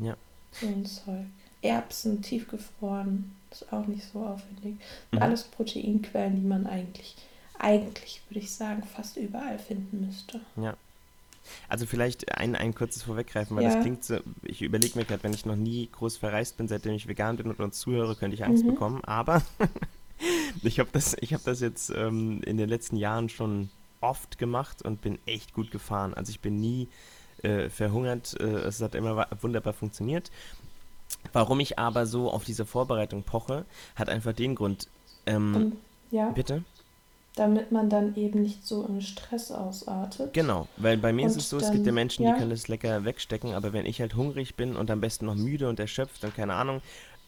Ja. 0.00 0.16
So 0.50 0.66
ein 0.66 0.84
Zeug. 0.84 1.26
Erbsen 1.62 2.22
tiefgefroren. 2.22 3.32
Ist 3.50 3.72
auch 3.72 3.86
nicht 3.86 4.04
so 4.12 4.20
aufwendig. 4.20 4.76
Mhm. 5.12 5.22
alles 5.22 5.44
Proteinquellen, 5.44 6.34
die 6.36 6.46
man 6.46 6.66
eigentlich, 6.66 7.14
eigentlich 7.58 8.20
würde 8.28 8.40
ich 8.40 8.50
sagen, 8.52 8.82
fast 8.82 9.16
überall 9.16 9.58
finden 9.58 10.06
müsste. 10.06 10.40
Ja. 10.56 10.76
Also 11.68 11.86
vielleicht 11.86 12.36
ein, 12.36 12.54
ein 12.56 12.74
kurzes 12.74 13.02
Vorweggreifen, 13.04 13.56
weil 13.56 13.64
ja. 13.64 13.74
das 13.74 13.82
klingt 13.82 14.04
so, 14.04 14.18
ich 14.42 14.62
überlege 14.62 14.98
mir 14.98 15.04
gerade, 15.04 15.22
wenn 15.22 15.32
ich 15.32 15.46
noch 15.46 15.56
nie 15.56 15.88
groß 15.90 16.16
verreist 16.16 16.56
bin, 16.56 16.68
seitdem 16.68 16.94
ich 16.94 17.08
vegan 17.08 17.36
bin 17.36 17.48
und 17.48 17.60
uns 17.60 17.78
zuhöre, 17.78 18.16
könnte 18.16 18.34
ich 18.34 18.44
Angst 18.44 18.64
mhm. 18.64 18.70
bekommen, 18.70 19.04
aber 19.04 19.42
ich 20.62 20.78
habe 20.78 20.90
das, 20.92 21.12
hab 21.14 21.44
das 21.44 21.60
jetzt 21.60 21.90
ähm, 21.90 22.42
in 22.42 22.56
den 22.56 22.68
letzten 22.68 22.96
Jahren 22.96 23.28
schon 23.28 23.70
oft 24.00 24.38
gemacht 24.38 24.82
und 24.82 25.00
bin 25.00 25.18
echt 25.26 25.52
gut 25.52 25.70
gefahren. 25.70 26.14
Also 26.14 26.30
ich 26.30 26.40
bin 26.40 26.60
nie 26.60 26.88
äh, 27.42 27.68
verhungert, 27.68 28.38
äh, 28.40 28.44
es 28.44 28.80
hat 28.80 28.94
immer 28.94 29.26
wunderbar 29.40 29.72
funktioniert. 29.72 30.30
Warum 31.32 31.60
ich 31.60 31.78
aber 31.78 32.06
so 32.06 32.30
auf 32.30 32.44
diese 32.44 32.64
Vorbereitung 32.64 33.22
poche, 33.22 33.64
hat 33.94 34.08
einfach 34.08 34.32
den 34.32 34.54
Grund. 34.54 34.88
Ähm, 35.26 35.54
um, 35.54 35.72
ja. 36.10 36.30
Bitte? 36.30 36.64
Damit 37.36 37.70
man 37.70 37.88
dann 37.88 38.16
eben 38.16 38.42
nicht 38.42 38.66
so 38.66 38.84
im 38.86 39.00
Stress 39.00 39.52
ausartet. 39.52 40.32
Genau, 40.32 40.66
weil 40.78 40.96
bei 40.96 41.12
mir 41.12 41.26
und 41.26 41.30
ist 41.30 41.36
es 41.36 41.50
so, 41.50 41.58
dann, 41.58 41.68
es 41.68 41.72
gibt 41.72 41.86
ja 41.86 41.92
Menschen, 41.92 42.24
ja. 42.24 42.32
die 42.32 42.38
können 42.38 42.50
das 42.50 42.66
lecker 42.66 43.04
wegstecken, 43.04 43.54
aber 43.54 43.72
wenn 43.72 43.86
ich 43.86 44.00
halt 44.00 44.16
hungrig 44.16 44.56
bin 44.56 44.74
und 44.74 44.90
am 44.90 45.00
besten 45.00 45.26
noch 45.26 45.34
müde 45.34 45.68
und 45.68 45.78
erschöpft 45.78 46.24
und 46.24 46.34
keine 46.34 46.54
Ahnung, 46.54 46.80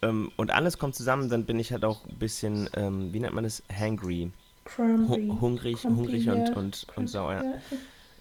ähm, 0.03 0.31
und 0.37 0.50
alles 0.50 0.79
kommt 0.79 0.95
zusammen, 0.95 1.29
dann 1.29 1.45
bin 1.45 1.59
ich 1.59 1.73
halt 1.73 1.85
auch 1.85 2.05
ein 2.07 2.19
bisschen, 2.19 2.69
ähm, 2.75 3.12
wie 3.12 3.21
nennt 3.21 3.35
man 3.35 3.45
das, 3.45 3.62
hangry. 3.73 4.31
Crumpy. 4.65 5.29
hungrig, 5.41 5.81
Crumpy, 5.81 5.97
hungrig 5.97 6.29
und, 6.29 6.57
und, 6.57 6.87
und 6.97 7.09
sauer. 7.09 7.43
Ja. 7.45 7.55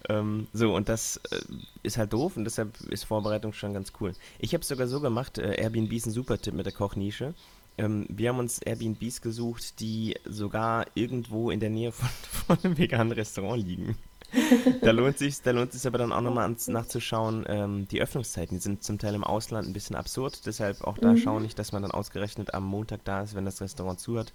Ähm, 0.08 0.46
so, 0.52 0.74
und 0.74 0.88
das 0.88 1.20
äh, 1.30 1.40
ist 1.82 1.98
halt 1.98 2.12
doof 2.12 2.36
und 2.36 2.44
deshalb 2.44 2.80
ist 2.82 3.04
Vorbereitung 3.04 3.52
schon 3.52 3.74
ganz 3.74 3.92
cool. 4.00 4.12
Ich 4.38 4.54
habe 4.54 4.62
es 4.62 4.68
sogar 4.68 4.86
so 4.86 5.00
gemacht, 5.00 5.38
äh, 5.38 5.60
Airbnb 5.60 5.92
ist 5.92 6.06
ein 6.06 6.12
super 6.12 6.38
Tipp 6.38 6.54
mit 6.54 6.66
der 6.66 6.72
Kochnische. 6.72 7.34
Ähm, 7.78 8.06
wir 8.08 8.28
haben 8.28 8.38
uns 8.38 8.60
Airbnbs 8.60 9.22
gesucht, 9.22 9.80
die 9.80 10.16
sogar 10.24 10.86
irgendwo 10.94 11.50
in 11.50 11.60
der 11.60 11.70
Nähe 11.70 11.92
von, 11.92 12.08
von 12.46 12.58
einem 12.62 12.76
veganen 12.76 13.12
Restaurant 13.12 13.64
liegen. 13.64 13.96
da 14.82 14.90
lohnt 14.90 15.16
sich 15.16 15.40
da 15.40 15.52
lohnt 15.52 15.72
sich 15.72 15.86
aber 15.86 15.96
dann 15.96 16.12
auch 16.12 16.20
nochmal 16.20 16.54
nachzuschauen, 16.66 17.46
ähm, 17.48 17.88
die 17.88 18.02
Öffnungszeiten, 18.02 18.58
die 18.58 18.62
sind 18.62 18.82
zum 18.82 18.98
Teil 18.98 19.14
im 19.14 19.24
Ausland 19.24 19.66
ein 19.66 19.72
bisschen 19.72 19.96
absurd, 19.96 20.44
deshalb 20.44 20.82
auch 20.82 20.98
da 20.98 21.12
mhm. 21.12 21.16
schauen 21.16 21.42
nicht, 21.42 21.58
dass 21.58 21.72
man 21.72 21.80
dann 21.80 21.92
ausgerechnet 21.92 22.52
am 22.52 22.66
Montag 22.66 23.04
da 23.04 23.22
ist, 23.22 23.34
wenn 23.34 23.46
das 23.46 23.62
Restaurant 23.62 24.00
zu 24.00 24.18
hat. 24.18 24.34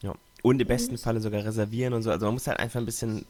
Ja. 0.00 0.14
Und 0.42 0.60
im 0.60 0.68
besten 0.68 0.96
Falle 0.96 1.20
sogar 1.20 1.44
reservieren 1.44 1.92
und 1.92 2.02
so. 2.02 2.10
Also 2.10 2.26
man 2.26 2.34
muss 2.34 2.46
halt 2.46 2.60
einfach 2.60 2.80
ein 2.80 2.86
bisschen 2.86 3.26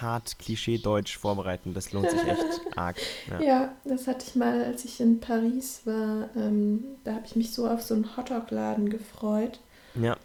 hart 0.00 0.38
Klischee-Deutsch 0.38 1.18
vorbereiten. 1.18 1.74
Das 1.74 1.92
lohnt 1.92 2.10
sich 2.10 2.22
echt 2.22 2.60
arg. 2.76 2.96
Ja. 3.30 3.40
ja. 3.40 3.72
das 3.84 4.06
hatte 4.06 4.24
ich 4.26 4.34
mal, 4.34 4.64
als 4.64 4.84
ich 4.84 5.00
in 5.00 5.20
Paris 5.20 5.82
war. 5.84 6.28
Ähm, 6.36 6.84
da 7.04 7.14
habe 7.14 7.26
ich 7.26 7.36
mich 7.36 7.52
so 7.52 7.68
auf 7.68 7.82
so 7.82 7.94
einen 7.94 8.16
Hotdog-Laden 8.16 8.90
gefreut. 8.90 9.60
Ja. 9.94 10.16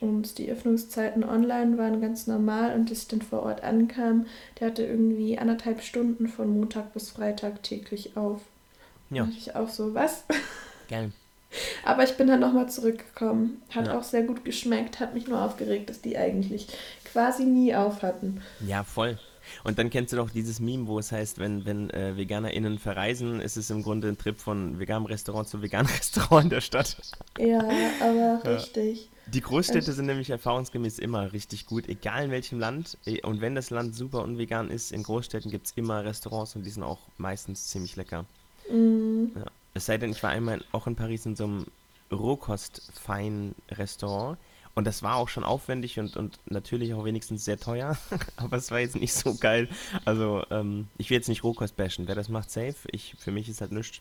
Und 0.00 0.38
die 0.38 0.50
Öffnungszeiten 0.50 1.24
online 1.24 1.78
waren 1.78 2.00
ganz 2.00 2.26
normal 2.26 2.74
und 2.74 2.90
als 2.90 3.02
ich 3.02 3.08
dann 3.08 3.22
vor 3.22 3.42
Ort 3.44 3.62
ankam, 3.62 4.26
der 4.58 4.68
hatte 4.68 4.84
irgendwie 4.84 5.38
anderthalb 5.38 5.82
Stunden 5.82 6.28
von 6.28 6.48
Montag 6.48 6.92
bis 6.92 7.10
Freitag 7.10 7.62
täglich 7.62 8.16
auf. 8.16 8.40
Ja. 9.10 9.24
Da 9.24 9.30
ich 9.30 9.54
auch 9.54 9.68
so, 9.68 9.94
was? 9.94 10.24
Geil. 10.88 11.12
Aber 11.84 12.04
ich 12.04 12.16
bin 12.16 12.26
dann 12.26 12.40
nochmal 12.40 12.68
zurückgekommen. 12.68 13.62
Hat 13.70 13.86
ja. 13.86 13.98
auch 13.98 14.02
sehr 14.02 14.22
gut 14.22 14.44
geschmeckt, 14.44 15.00
hat 15.00 15.14
mich 15.14 15.28
nur 15.28 15.40
aufgeregt, 15.40 15.90
dass 15.90 16.00
die 16.00 16.16
eigentlich 16.16 16.68
quasi 17.04 17.44
nie 17.44 17.74
auf 17.74 18.02
hatten. 18.02 18.42
Ja, 18.66 18.82
voll. 18.82 19.18
Und 19.62 19.78
dann 19.78 19.90
kennst 19.90 20.12
du 20.12 20.16
doch 20.16 20.30
dieses 20.30 20.60
Meme, 20.60 20.86
wo 20.86 20.98
es 20.98 21.12
heißt, 21.12 21.38
wenn, 21.38 21.64
wenn 21.64 21.90
äh, 21.90 22.16
VeganerInnen 22.16 22.78
verreisen, 22.78 23.40
ist 23.40 23.56
es 23.56 23.70
im 23.70 23.82
Grunde 23.82 24.08
ein 24.08 24.18
Trip 24.18 24.38
von 24.38 24.78
veganem 24.78 25.06
Restaurant 25.06 25.48
zu 25.48 25.62
veganem 25.62 25.86
Restaurant 25.94 26.44
in 26.44 26.50
der 26.50 26.60
Stadt. 26.60 26.96
Ja, 27.38 27.60
aber 28.00 28.14
ja. 28.14 28.36
richtig. 28.56 29.10
Die 29.26 29.40
Großstädte 29.40 29.92
sind 29.92 30.06
nämlich 30.06 30.28
erfahrungsgemäß 30.30 30.98
immer 30.98 31.32
richtig 31.32 31.66
gut, 31.66 31.88
egal 31.88 32.26
in 32.26 32.30
welchem 32.30 32.58
Land. 32.58 32.98
E, 33.06 33.22
und 33.22 33.40
wenn 33.40 33.54
das 33.54 33.70
Land 33.70 33.94
super 33.94 34.22
unvegan 34.22 34.70
ist, 34.70 34.92
in 34.92 35.02
Großstädten 35.02 35.50
gibt 35.50 35.66
es 35.66 35.72
immer 35.76 36.04
Restaurants 36.04 36.56
und 36.56 36.64
die 36.64 36.70
sind 36.70 36.82
auch 36.82 36.98
meistens 37.16 37.68
ziemlich 37.68 37.96
lecker. 37.96 38.26
Mm. 38.70 39.26
Ja. 39.34 39.46
Es 39.74 39.86
sei 39.86 39.98
denn, 39.98 40.12
ich 40.12 40.22
war 40.22 40.30
einmal 40.30 40.64
auch 40.72 40.86
in 40.86 40.96
Paris 40.96 41.26
in 41.26 41.36
so 41.36 41.44
einem 41.44 41.66
Rohkost-Fein-Restaurant. 42.12 44.38
Und 44.76 44.86
das 44.86 45.04
war 45.04 45.14
auch 45.16 45.28
schon 45.28 45.44
aufwendig 45.44 46.00
und, 46.00 46.16
und 46.16 46.40
natürlich 46.46 46.94
auch 46.94 47.04
wenigstens 47.04 47.44
sehr 47.44 47.60
teuer. 47.60 47.96
Aber 48.36 48.56
es 48.56 48.72
war 48.72 48.80
jetzt 48.80 48.96
nicht 48.96 49.12
so 49.12 49.34
geil. 49.34 49.68
Also, 50.04 50.44
ähm, 50.50 50.88
ich 50.98 51.10
will 51.10 51.16
jetzt 51.16 51.28
nicht 51.28 51.44
Rohkost 51.44 51.76
bashen. 51.76 52.08
Wer 52.08 52.16
das 52.16 52.28
macht, 52.28 52.50
safe. 52.50 52.74
Ich, 52.90 53.14
für 53.18 53.30
mich 53.30 53.48
ist 53.48 53.60
halt 53.60 53.70
nichts. 53.72 54.00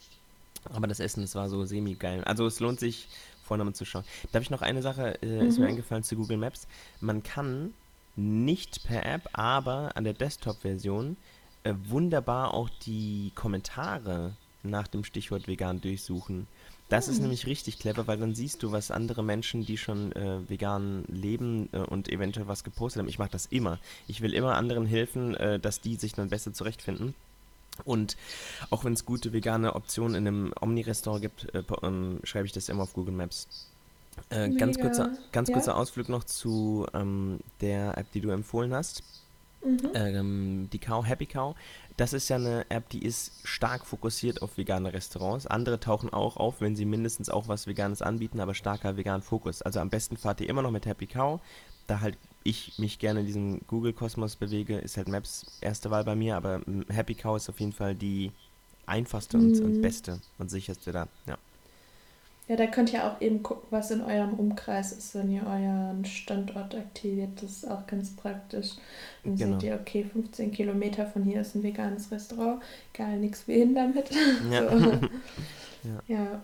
Aber 0.65 0.87
das 0.87 0.99
Essen, 0.99 1.21
das 1.21 1.35
war 1.35 1.47
so 1.49 1.63
semi-geil. 1.65 2.23
Also, 2.23 2.47
es 2.47 2.59
lohnt 2.59 2.79
sich, 2.79 3.07
vorne 3.43 3.63
mal 3.63 3.73
zu 3.73 3.85
schauen. 3.85 4.03
Darf 4.31 4.41
ich 4.41 4.49
noch 4.49 4.63
eine 4.63 4.81
Sache, 4.81 5.21
äh, 5.21 5.43
mhm. 5.43 5.47
ist 5.47 5.59
mir 5.59 5.65
mhm. 5.65 5.71
eingefallen 5.71 6.03
zu 6.03 6.15
Google 6.15 6.37
Maps. 6.37 6.67
Man 7.01 7.21
kann 7.21 7.75
nicht 8.15 8.83
per 8.83 9.05
App, 9.05 9.29
aber 9.33 9.91
an 9.95 10.03
der 10.03 10.13
Desktop-Version 10.13 11.17
äh, 11.63 11.73
wunderbar 11.85 12.53
auch 12.53 12.69
die 12.85 13.31
Kommentare 13.35 14.35
nach 14.63 14.87
dem 14.87 15.03
Stichwort 15.03 15.47
vegan 15.47 15.81
durchsuchen. 15.81 16.47
Das 16.89 17.07
ist 17.07 17.15
hm. 17.15 17.23
nämlich 17.23 17.47
richtig 17.47 17.79
clever, 17.79 18.07
weil 18.07 18.17
dann 18.17 18.35
siehst 18.35 18.61
du, 18.61 18.71
was 18.71 18.91
andere 18.91 19.23
Menschen, 19.23 19.65
die 19.65 19.77
schon 19.77 20.11
äh, 20.13 20.47
vegan 20.47 21.05
leben 21.07 21.69
äh, 21.71 21.77
und 21.77 22.09
eventuell 22.09 22.47
was 22.47 22.63
gepostet 22.63 23.01
haben. 23.01 23.09
Ich 23.09 23.19
mache 23.19 23.31
das 23.31 23.45
immer. 23.47 23.79
Ich 24.07 24.21
will 24.21 24.33
immer 24.33 24.55
anderen 24.55 24.85
helfen, 24.85 25.35
äh, 25.35 25.59
dass 25.59 25.81
die 25.81 25.95
sich 25.95 26.13
dann 26.13 26.29
besser 26.29 26.53
zurechtfinden. 26.53 27.15
Und 27.85 28.17
auch 28.69 28.83
wenn 28.85 28.93
es 28.93 29.05
gute 29.05 29.33
vegane 29.33 29.75
Optionen 29.75 30.15
in 30.15 30.27
einem 30.27 30.53
Omni-Restaurant 30.59 31.21
gibt, 31.21 31.55
äh, 31.55 31.63
ähm, 31.81 32.19
schreibe 32.23 32.45
ich 32.45 32.51
das 32.51 32.69
immer 32.69 32.83
auf 32.83 32.93
Google 32.93 33.15
Maps. 33.15 33.47
Äh, 34.29 34.49
ganz 34.51 34.79
kurzer, 34.79 35.11
ganz 35.31 35.49
ja. 35.49 35.53
kurzer 35.55 35.75
Ausflug 35.75 36.07
noch 36.09 36.23
zu 36.23 36.85
ähm, 36.93 37.39
der 37.61 37.97
App, 37.97 38.11
die 38.11 38.21
du 38.21 38.29
empfohlen 38.29 38.73
hast. 38.73 39.01
Mhm. 39.63 39.89
Ähm, 39.93 40.69
die 40.71 40.79
Cow, 40.79 41.05
Happy 41.05 41.25
Cow. 41.25 41.55
Das 41.95 42.13
ist 42.13 42.29
ja 42.29 42.37
eine 42.37 42.69
App, 42.69 42.89
die 42.89 43.03
ist 43.03 43.31
stark 43.43 43.85
fokussiert 43.85 44.41
auf 44.41 44.57
vegane 44.57 44.93
Restaurants. 44.93 45.47
Andere 45.47 45.79
tauchen 45.79 46.11
auch 46.11 46.37
auf, 46.37 46.59
wenn 46.59 46.75
sie 46.75 46.85
mindestens 46.85 47.29
auch 47.29 47.47
was 47.47 47.67
Veganes 47.67 48.01
anbieten, 48.01 48.39
aber 48.39 48.53
starker 48.53 48.97
vegan 48.97 49.21
Fokus. 49.21 49.61
Also 49.61 49.79
am 49.79 49.89
besten 49.89 50.17
fahrt 50.17 50.41
ihr 50.41 50.49
immer 50.49 50.61
noch 50.61 50.71
mit 50.71 50.85
Happy 50.85 51.07
Cow. 51.07 51.39
Da 51.87 51.99
halt 51.99 52.17
ich 52.43 52.77
mich 52.77 52.99
gerne 52.99 53.21
in 53.21 53.25
diesem 53.25 53.61
Google-Kosmos 53.67 54.35
bewege, 54.35 54.77
ist 54.77 54.97
halt 54.97 55.07
Maps 55.07 55.45
erste 55.61 55.91
Wahl 55.91 56.03
bei 56.03 56.15
mir, 56.15 56.35
aber 56.35 56.61
Happy 56.89 57.15
Cow 57.15 57.37
ist 57.37 57.49
auf 57.49 57.59
jeden 57.59 57.73
Fall 57.73 57.95
die 57.95 58.31
einfachste 58.85 59.37
mhm. 59.37 59.45
und, 59.45 59.61
und 59.61 59.81
beste 59.81 60.19
und 60.37 60.49
sicherste 60.49 60.91
da. 60.91 61.07
Ja. 61.25 61.37
Ja, 62.49 62.57
da 62.57 62.67
könnt 62.67 62.91
ihr 62.91 63.05
auch 63.05 63.21
eben 63.21 63.41
gucken, 63.41 63.67
was 63.69 63.89
in 63.89 64.01
eurem 64.01 64.33
Umkreis 64.33 64.91
ist, 64.91 65.15
wenn 65.15 65.31
ihr 65.31 65.43
euren 65.47 66.03
Standort 66.03 66.75
aktiviert. 66.75 67.41
Das 67.41 67.51
ist 67.51 67.71
auch 67.71 67.87
ganz 67.87 68.15
praktisch. 68.15 68.71
Dann 69.23 69.37
genau. 69.37 69.59
seht 69.59 69.69
ihr, 69.69 69.79
okay, 69.79 70.03
15 70.03 70.51
Kilometer 70.51 71.05
von 71.05 71.23
hier 71.23 71.39
ist 71.39 71.55
ein 71.55 71.63
veganes 71.63 72.11
Restaurant. 72.11 72.61
Geil, 72.93 73.19
nichts 73.19 73.47
wie 73.47 73.59
hin 73.59 73.75
damit. 73.75 74.09
Ja. 74.51 74.77
So. 74.77 74.91
ja. 75.83 76.03
ja. 76.07 76.41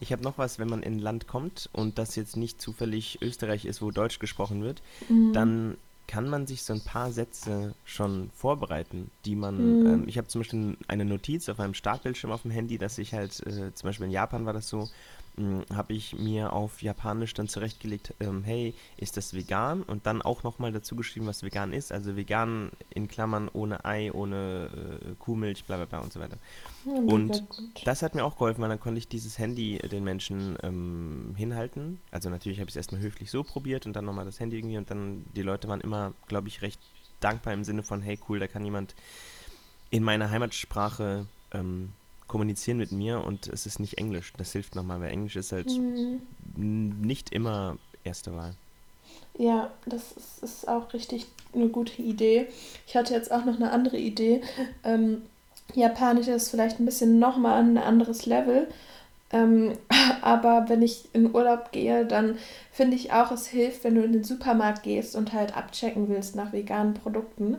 Ich 0.00 0.12
habe 0.12 0.22
noch 0.22 0.38
was, 0.38 0.58
wenn 0.58 0.68
man 0.68 0.82
in 0.82 0.94
ein 0.94 0.98
Land 1.00 1.26
kommt 1.26 1.68
und 1.72 1.98
das 1.98 2.14
jetzt 2.14 2.36
nicht 2.36 2.60
zufällig 2.60 3.18
Österreich 3.20 3.64
ist, 3.64 3.82
wo 3.82 3.90
Deutsch 3.90 4.20
gesprochen 4.20 4.62
wird, 4.62 4.80
mhm. 5.08 5.32
dann 5.32 5.76
kann 6.06 6.28
man 6.28 6.46
sich 6.46 6.62
so 6.62 6.72
ein 6.72 6.82
paar 6.82 7.10
Sätze 7.10 7.74
schon 7.84 8.30
vorbereiten, 8.34 9.10
die 9.24 9.34
man, 9.34 9.80
mhm. 9.80 9.86
ähm, 9.86 10.04
ich 10.06 10.18
habe 10.18 10.28
zum 10.28 10.42
Beispiel 10.42 10.76
eine 10.86 11.04
Notiz 11.04 11.48
auf 11.48 11.58
einem 11.58 11.74
Startbildschirm 11.74 12.30
auf 12.30 12.42
dem 12.42 12.50
Handy, 12.50 12.76
dass 12.76 12.98
ich 12.98 13.14
halt, 13.14 13.40
äh, 13.46 13.72
zum 13.72 13.88
Beispiel 13.88 14.06
in 14.06 14.12
Japan 14.12 14.44
war 14.44 14.52
das 14.52 14.68
so, 14.68 14.88
habe 15.74 15.94
ich 15.94 16.18
mir 16.18 16.52
auf 16.52 16.82
Japanisch 16.82 17.32
dann 17.32 17.48
zurechtgelegt, 17.48 18.14
ähm, 18.20 18.44
hey, 18.44 18.74
ist 18.98 19.16
das 19.16 19.32
vegan? 19.32 19.82
Und 19.82 20.04
dann 20.04 20.20
auch 20.20 20.42
nochmal 20.42 20.72
dazu 20.72 20.94
geschrieben, 20.94 21.26
was 21.26 21.42
vegan 21.42 21.72
ist. 21.72 21.90
Also 21.90 22.16
vegan 22.16 22.70
in 22.90 23.08
Klammern 23.08 23.48
ohne 23.50 23.86
Ei, 23.86 24.12
ohne 24.12 25.00
äh, 25.02 25.14
Kuhmilch, 25.18 25.64
bla 25.64 25.76
bla 25.76 25.86
bla 25.86 26.00
und 26.00 26.12
so 26.12 26.20
weiter. 26.20 26.36
Ja, 26.84 26.92
und 26.92 27.44
das 27.84 28.02
hat 28.02 28.14
mir 28.14 28.24
auch 28.24 28.34
geholfen, 28.34 28.60
weil 28.60 28.68
dann 28.68 28.80
konnte 28.80 28.98
ich 28.98 29.08
dieses 29.08 29.38
Handy 29.38 29.78
den 29.78 30.04
Menschen 30.04 30.58
ähm, 30.62 31.34
hinhalten. 31.34 31.98
Also 32.10 32.28
natürlich 32.28 32.60
habe 32.60 32.68
ich 32.68 32.74
es 32.74 32.76
erstmal 32.76 33.00
höflich 33.00 33.30
so 33.30 33.42
probiert 33.42 33.86
und 33.86 33.94
dann 33.94 34.04
nochmal 34.04 34.26
das 34.26 34.38
Handy 34.38 34.58
irgendwie 34.58 34.76
und 34.76 34.90
dann 34.90 35.24
die 35.34 35.42
Leute 35.42 35.66
waren 35.66 35.80
immer, 35.80 36.12
glaube 36.28 36.48
ich, 36.48 36.60
recht 36.60 36.80
dankbar 37.20 37.54
im 37.54 37.64
Sinne 37.64 37.82
von, 37.82 38.02
hey 38.02 38.18
cool, 38.28 38.38
da 38.38 38.48
kann 38.48 38.64
jemand 38.66 38.94
in 39.88 40.02
meiner 40.02 40.30
Heimatsprache 40.30 41.26
ähm, 41.52 41.92
kommunizieren 42.32 42.78
mit 42.78 42.92
mir 42.92 43.22
und 43.22 43.46
es 43.48 43.66
ist 43.66 43.78
nicht 43.78 43.98
Englisch. 43.98 44.32
Das 44.38 44.52
hilft 44.52 44.74
nochmal, 44.74 45.02
weil 45.02 45.10
Englisch 45.10 45.36
ist 45.36 45.52
halt 45.52 45.66
mhm. 45.66 46.22
nicht 46.56 47.30
immer 47.30 47.76
erste 48.04 48.34
Wahl. 48.34 48.54
Ja, 49.36 49.70
das 49.84 50.12
ist, 50.12 50.42
ist, 50.42 50.66
auch 50.66 50.94
richtig 50.94 51.26
eine 51.54 51.68
gute 51.68 52.00
Idee. 52.00 52.46
Ich 52.86 52.96
hatte 52.96 53.12
jetzt 53.12 53.30
auch 53.30 53.44
noch 53.44 53.56
eine 53.56 53.70
andere 53.70 53.98
Idee. 53.98 54.40
Ähm, 54.82 55.20
Japanisch 55.74 56.28
ist 56.28 56.48
vielleicht 56.48 56.80
ein 56.80 56.86
bisschen 56.86 57.18
nochmal 57.18 57.62
ein 57.62 57.76
anderes 57.76 58.24
Level. 58.24 58.66
Ähm, 59.30 59.72
aber 60.22 60.70
wenn 60.70 60.80
ich 60.80 61.10
in 61.12 61.34
Urlaub 61.34 61.70
gehe, 61.70 62.06
dann 62.06 62.38
finde 62.70 62.96
ich 62.96 63.12
auch, 63.12 63.30
es 63.30 63.46
hilft, 63.46 63.84
wenn 63.84 63.96
du 63.96 64.04
in 64.04 64.12
den 64.14 64.24
Supermarkt 64.24 64.84
gehst 64.84 65.16
und 65.16 65.34
halt 65.34 65.54
abchecken 65.54 66.08
willst 66.08 66.34
nach 66.34 66.54
veganen 66.54 66.94
Produkten, 66.94 67.58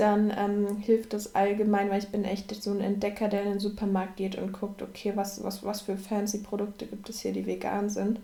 dann 0.00 0.32
ähm, 0.36 0.78
hilft 0.78 1.12
das 1.12 1.34
allgemein, 1.34 1.90
weil 1.90 1.98
ich 1.98 2.08
bin 2.08 2.24
echt 2.24 2.54
so 2.62 2.70
ein 2.70 2.80
Entdecker, 2.80 3.28
der 3.28 3.42
in 3.42 3.50
den 3.50 3.60
Supermarkt 3.60 4.16
geht 4.16 4.36
und 4.36 4.52
guckt, 4.52 4.82
okay, 4.82 5.12
was, 5.14 5.44
was, 5.44 5.62
was 5.62 5.82
für 5.82 5.96
fancy 5.96 6.38
Produkte 6.38 6.86
gibt 6.86 7.08
es 7.10 7.20
hier, 7.20 7.32
die 7.32 7.46
vegan 7.46 7.90
sind. 7.90 8.20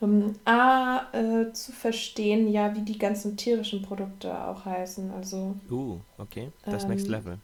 Ähm, 0.00 0.36
A, 0.44 1.02
äh, 1.12 1.52
zu 1.52 1.72
verstehen, 1.72 2.50
ja, 2.50 2.74
wie 2.74 2.82
die 2.82 2.98
ganzen 2.98 3.36
tierischen 3.36 3.82
Produkte 3.82 4.46
auch 4.46 4.64
heißen. 4.64 5.10
Also. 5.10 5.56
Uh, 5.70 5.98
okay. 6.18 6.50
Das 6.64 6.84
ähm, 6.84 6.90
Next 6.90 7.08
Level. 7.08 7.38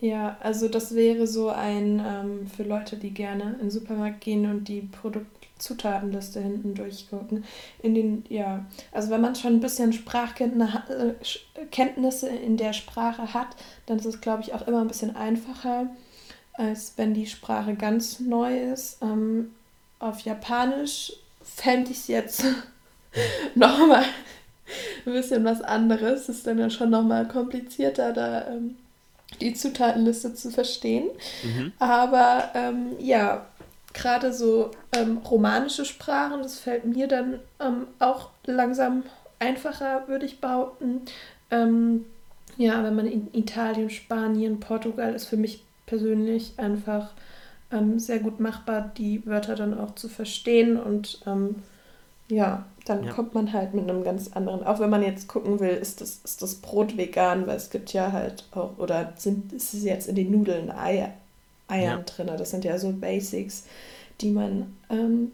Ja, 0.00 0.36
also 0.40 0.68
das 0.68 0.94
wäre 0.94 1.26
so 1.26 1.50
ein 1.50 2.02
ähm, 2.04 2.46
für 2.46 2.62
Leute, 2.62 2.96
die 2.96 3.10
gerne 3.10 3.52
in 3.54 3.58
den 3.58 3.70
Supermarkt 3.70 4.22
gehen 4.22 4.50
und 4.50 4.68
die 4.68 4.80
Produktzutatenliste 4.80 6.40
hinten 6.40 6.74
durchgucken. 6.74 7.44
In 7.82 7.94
den, 7.94 8.24
ja, 8.30 8.64
also 8.92 9.10
wenn 9.10 9.20
man 9.20 9.34
schon 9.34 9.54
ein 9.54 9.60
bisschen 9.60 9.92
Sprachkenntnisse 9.92 12.30
äh, 12.30 12.44
in 12.44 12.56
der 12.56 12.72
Sprache 12.72 13.34
hat, 13.34 13.48
dann 13.84 13.98
ist 13.98 14.06
es, 14.06 14.22
glaube 14.22 14.42
ich, 14.42 14.54
auch 14.54 14.66
immer 14.66 14.80
ein 14.80 14.88
bisschen 14.88 15.16
einfacher, 15.16 15.90
als 16.54 16.94
wenn 16.96 17.12
die 17.12 17.26
Sprache 17.26 17.74
ganz 17.74 18.20
neu 18.20 18.72
ist. 18.72 19.02
Ähm, 19.02 19.50
auf 19.98 20.20
Japanisch 20.20 21.12
fände 21.42 21.90
ich 21.90 21.98
es 21.98 22.08
jetzt 22.08 22.44
nochmal 23.54 24.04
ein 25.04 25.12
bisschen 25.12 25.44
was 25.44 25.60
anderes. 25.60 26.26
Das 26.26 26.36
ist 26.36 26.46
dann 26.46 26.58
ja 26.58 26.70
schon 26.70 26.88
nochmal 26.88 27.28
komplizierter, 27.28 28.14
da 28.14 28.48
ähm, 28.48 28.76
die 29.40 29.54
Zutatenliste 29.54 30.34
zu 30.34 30.50
verstehen. 30.50 31.08
Mhm. 31.42 31.72
Aber 31.78 32.50
ähm, 32.54 32.96
ja, 32.98 33.46
gerade 33.92 34.32
so 34.32 34.70
ähm, 34.96 35.18
romanische 35.18 35.84
Sprachen, 35.84 36.42
das 36.42 36.58
fällt 36.58 36.84
mir 36.84 37.08
dann 37.08 37.40
ähm, 37.60 37.86
auch 37.98 38.30
langsam 38.44 39.04
einfacher, 39.38 40.06
würde 40.08 40.26
ich 40.26 40.40
behaupten. 40.40 41.02
Ähm, 41.50 42.04
ja, 42.56 42.82
wenn 42.84 42.94
man 42.94 43.06
in 43.06 43.28
Italien, 43.32 43.90
Spanien, 43.90 44.60
Portugal 44.60 45.14
ist 45.14 45.26
für 45.26 45.36
mich 45.36 45.64
persönlich 45.86 46.54
einfach 46.58 47.12
ähm, 47.72 47.98
sehr 47.98 48.18
gut 48.18 48.40
machbar, 48.40 48.92
die 48.96 49.24
Wörter 49.26 49.54
dann 49.54 49.78
auch 49.78 49.94
zu 49.94 50.08
verstehen 50.08 50.78
und 50.78 51.20
ähm, 51.26 51.56
ja, 52.30 52.64
dann 52.84 53.04
ja. 53.04 53.12
kommt 53.12 53.34
man 53.34 53.52
halt 53.52 53.74
mit 53.74 53.88
einem 53.88 54.04
ganz 54.04 54.32
anderen, 54.32 54.64
auch 54.64 54.80
wenn 54.80 54.90
man 54.90 55.02
jetzt 55.02 55.28
gucken 55.28 55.60
will, 55.60 55.70
ist 55.70 56.00
das, 56.00 56.20
ist 56.24 56.42
das 56.42 56.56
Brot 56.56 56.96
vegan, 56.96 57.46
weil 57.46 57.56
es 57.56 57.70
gibt 57.70 57.92
ja 57.92 58.12
halt 58.12 58.44
auch, 58.52 58.78
oder 58.78 59.12
sind, 59.16 59.52
ist 59.52 59.74
es 59.74 59.84
jetzt 59.84 60.08
in 60.08 60.14
den 60.14 60.30
Nudeln 60.30 60.70
Eier, 60.70 61.12
Eiern 61.68 61.98
ja. 61.98 62.04
drin, 62.04 62.28
das 62.38 62.50
sind 62.50 62.64
ja 62.64 62.78
so 62.78 62.92
Basics, 62.92 63.64
die 64.20 64.30
man 64.30 64.76
ähm, 64.88 65.32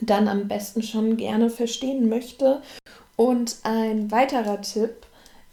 dann 0.00 0.28
am 0.28 0.48
besten 0.48 0.82
schon 0.82 1.16
gerne 1.16 1.50
verstehen 1.50 2.08
möchte. 2.08 2.62
Und 3.16 3.56
ein 3.64 4.10
weiterer 4.10 4.60
Tipp 4.60 5.06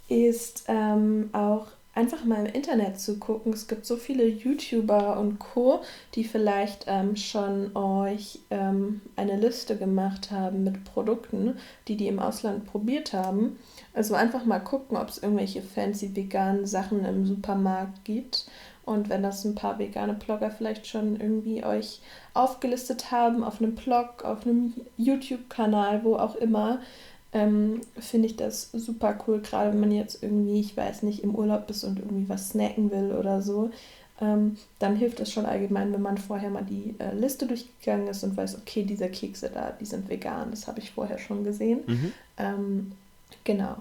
ist 0.07 0.65
ähm, 0.67 1.29
auch 1.33 1.67
einfach 1.95 2.25
mal 2.25 2.45
im 2.45 2.53
Internet 2.53 2.99
zu 2.99 3.17
gucken. 3.17 3.53
Es 3.53 3.67
gibt 3.67 3.85
so 3.85 3.95
viele 3.95 4.27
YouTuber 4.27 5.17
und 5.17 5.39
Co., 5.39 5.81
die 6.13 6.25
vielleicht 6.25 6.85
ähm, 6.87 7.15
schon 7.15 7.75
euch 7.75 8.41
ähm, 8.51 9.01
eine 9.15 9.37
Liste 9.37 9.77
gemacht 9.77 10.29
haben 10.29 10.63
mit 10.63 10.83
Produkten, 10.83 11.57
die 11.87 11.95
die 11.95 12.07
im 12.07 12.19
Ausland 12.19 12.65
probiert 12.65 13.13
haben. 13.13 13.57
Also 13.93 14.13
einfach 14.13 14.45
mal 14.45 14.59
gucken, 14.59 14.97
ob 14.97 15.07
es 15.07 15.17
irgendwelche 15.17 15.61
fancy 15.61 16.15
veganen 16.15 16.67
Sachen 16.67 17.05
im 17.05 17.25
Supermarkt 17.25 18.03
gibt. 18.03 18.45
Und 18.83 19.09
wenn 19.09 19.23
das 19.23 19.43
ein 19.45 19.55
paar 19.55 19.79
vegane 19.79 20.13
Blogger 20.13 20.51
vielleicht 20.51 20.85
schon 20.85 21.19
irgendwie 21.19 21.63
euch 21.63 22.01
aufgelistet 22.35 23.09
haben, 23.09 23.43
auf 23.43 23.59
einem 23.59 23.73
Blog, 23.73 24.23
auf 24.23 24.45
einem 24.45 24.73
YouTube-Kanal, 24.97 26.03
wo 26.03 26.17
auch 26.17 26.35
immer, 26.35 26.79
ähm, 27.35 27.81
finde 27.99 28.27
ich 28.27 28.37
das 28.37 28.71
super 28.71 29.19
cool, 29.27 29.41
gerade 29.41 29.71
wenn 29.71 29.81
man 29.81 29.91
jetzt 29.91 30.23
irgendwie, 30.23 30.61
ich 30.61 30.75
weiß 30.75 31.03
nicht, 31.03 31.21
im 31.21 31.35
Urlaub 31.35 31.69
ist 31.69 31.83
und 31.83 31.99
irgendwie 31.99 32.29
was 32.29 32.49
snacken 32.49 32.89
will 32.91 33.11
oder 33.11 33.41
so. 33.41 33.71
Ähm, 34.21 34.55
dann 34.79 34.95
hilft 34.95 35.19
es 35.19 35.33
schon 35.33 35.45
allgemein, 35.45 35.91
wenn 35.91 36.01
man 36.01 36.17
vorher 36.17 36.49
mal 36.49 36.63
die 36.63 36.95
äh, 36.99 37.13
Liste 37.13 37.45
durchgegangen 37.45 38.07
ist 38.07 38.23
und 38.23 38.37
weiß, 38.37 38.55
okay, 38.55 38.83
diese 38.83 39.09
Kekse 39.09 39.51
da, 39.53 39.71
die 39.71 39.85
sind 39.85 40.07
vegan, 40.07 40.51
das 40.51 40.67
habe 40.67 40.79
ich 40.79 40.91
vorher 40.91 41.17
schon 41.17 41.43
gesehen. 41.43 41.81
Mhm. 41.85 42.11
Ähm, 42.37 42.91
genau. 43.43 43.75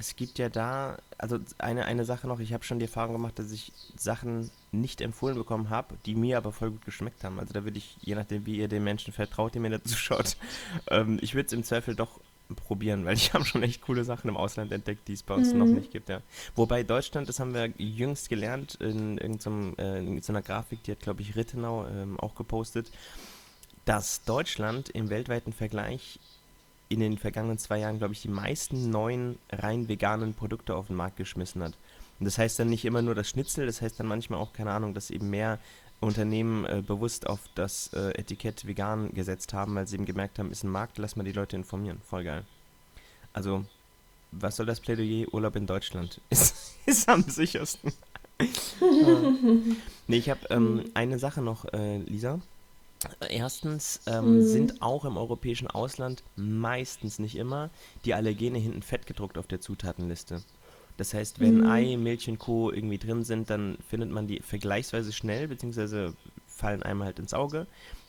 Es 0.00 0.16
gibt 0.16 0.40
ja 0.40 0.48
da, 0.48 0.98
also 1.18 1.38
eine, 1.58 1.84
eine 1.84 2.04
Sache 2.04 2.26
noch, 2.26 2.40
ich 2.40 2.52
habe 2.52 2.64
schon 2.64 2.80
die 2.80 2.86
Erfahrung 2.86 3.12
gemacht, 3.12 3.38
dass 3.38 3.52
ich 3.52 3.70
Sachen 3.96 4.50
nicht 4.72 5.00
empfohlen 5.00 5.36
bekommen 5.36 5.70
habe, 5.70 5.94
die 6.04 6.16
mir 6.16 6.36
aber 6.36 6.50
voll 6.50 6.72
gut 6.72 6.84
geschmeckt 6.84 7.22
haben. 7.22 7.38
Also 7.38 7.52
da 7.52 7.62
würde 7.62 7.78
ich, 7.78 7.96
je 8.00 8.16
nachdem, 8.16 8.46
wie 8.46 8.56
ihr 8.56 8.68
den 8.68 8.82
Menschen 8.82 9.12
vertraut, 9.12 9.54
die 9.54 9.60
mir 9.60 9.70
dazu 9.70 9.96
schaut, 9.96 10.36
ähm, 10.90 11.18
ich 11.20 11.36
würde 11.36 11.46
es 11.46 11.52
im 11.52 11.62
Zweifel 11.62 11.94
doch 11.94 12.18
probieren, 12.54 13.04
weil 13.04 13.14
ich 13.16 13.32
habe 13.34 13.44
schon 13.44 13.62
echt 13.62 13.82
coole 13.82 14.04
Sachen 14.04 14.28
im 14.28 14.36
Ausland 14.36 14.72
entdeckt, 14.72 15.08
die 15.08 15.12
es 15.12 15.22
bei 15.22 15.34
uns 15.34 15.52
mhm. 15.52 15.58
noch 15.58 15.66
nicht 15.66 15.90
gibt, 15.90 16.08
ja. 16.08 16.22
Wobei 16.54 16.82
Deutschland, 16.82 17.28
das 17.28 17.40
haben 17.40 17.54
wir 17.54 17.72
jüngst 17.78 18.28
gelernt 18.28 18.76
in 18.76 19.18
irgendeiner 19.18 19.78
äh, 19.78 19.98
in 19.98 20.22
so 20.22 20.32
Grafik, 20.32 20.82
die 20.84 20.92
hat, 20.92 21.00
glaube 21.00 21.22
ich, 21.22 21.36
Rittenau 21.36 21.86
ähm, 21.86 22.18
auch 22.20 22.34
gepostet, 22.34 22.90
dass 23.84 24.22
Deutschland 24.24 24.90
im 24.90 25.10
weltweiten 25.10 25.52
Vergleich 25.52 26.20
in 26.88 27.00
den 27.00 27.18
vergangenen 27.18 27.58
zwei 27.58 27.78
Jahren, 27.78 27.98
glaube 27.98 28.14
ich, 28.14 28.22
die 28.22 28.28
meisten 28.28 28.90
neuen 28.90 29.38
rein 29.50 29.88
veganen 29.88 30.34
Produkte 30.34 30.74
auf 30.74 30.86
den 30.86 30.96
Markt 30.96 31.16
geschmissen 31.16 31.62
hat. 31.62 31.74
Und 32.18 32.24
das 32.24 32.38
heißt 32.38 32.58
dann 32.58 32.70
nicht 32.70 32.84
immer 32.84 33.02
nur 33.02 33.14
das 33.14 33.28
Schnitzel, 33.28 33.66
das 33.66 33.80
heißt 33.80 34.00
dann 34.00 34.06
manchmal 34.06 34.40
auch, 34.40 34.52
keine 34.52 34.72
Ahnung, 34.72 34.94
dass 34.94 35.10
eben 35.10 35.30
mehr 35.30 35.58
Unternehmen 36.00 36.64
äh, 36.64 36.82
bewusst 36.86 37.26
auf 37.26 37.40
das 37.54 37.92
äh, 37.92 38.10
Etikett 38.18 38.66
vegan 38.66 39.12
gesetzt 39.12 39.52
haben, 39.52 39.74
weil 39.74 39.86
sie 39.86 39.96
eben 39.96 40.04
gemerkt 40.04 40.38
haben, 40.38 40.52
ist 40.52 40.62
ein 40.62 40.70
Markt, 40.70 40.98
lass 40.98 41.16
mal 41.16 41.24
die 41.24 41.32
Leute 41.32 41.56
informieren. 41.56 42.00
Voll 42.08 42.24
geil. 42.24 42.44
Also, 43.32 43.64
was 44.30 44.56
soll 44.56 44.66
das 44.66 44.80
Plädoyer? 44.80 45.26
Urlaub 45.32 45.56
in 45.56 45.66
Deutschland 45.66 46.20
ist, 46.30 46.76
ist 46.86 47.08
am 47.08 47.22
sichersten. 47.22 47.92
nee, 50.06 50.16
ich 50.16 50.30
habe 50.30 50.40
ähm, 50.50 50.84
eine 50.94 51.18
Sache 51.18 51.42
noch, 51.42 51.64
äh, 51.72 51.98
Lisa. 51.98 52.40
Erstens 53.28 54.00
ähm, 54.06 54.38
mhm. 54.38 54.42
sind 54.42 54.82
auch 54.82 55.04
im 55.04 55.16
europäischen 55.16 55.68
Ausland 55.68 56.22
meistens 56.36 57.18
nicht 57.18 57.36
immer 57.36 57.70
die 58.04 58.14
Allergene 58.14 58.58
hinten 58.58 58.82
fett 58.82 59.06
gedruckt 59.06 59.38
auf 59.38 59.46
der 59.46 59.60
Zutatenliste. 59.60 60.42
Das 60.98 61.14
heißt, 61.14 61.40
wenn 61.40 61.58
mhm. 61.58 61.66
Ei, 61.66 61.96
Milch 61.96 62.28
und 62.28 62.38
Co. 62.38 62.70
irgendwie 62.70 62.98
drin 62.98 63.24
sind, 63.24 63.48
dann 63.48 63.78
findet 63.88 64.10
man 64.10 64.26
die 64.26 64.40
vergleichsweise 64.40 65.12
schnell, 65.12 65.48
beziehungsweise 65.48 66.12
fallen 66.46 66.82
einem 66.82 67.04
halt 67.04 67.18
ins 67.18 67.32
Auge. 67.32 67.66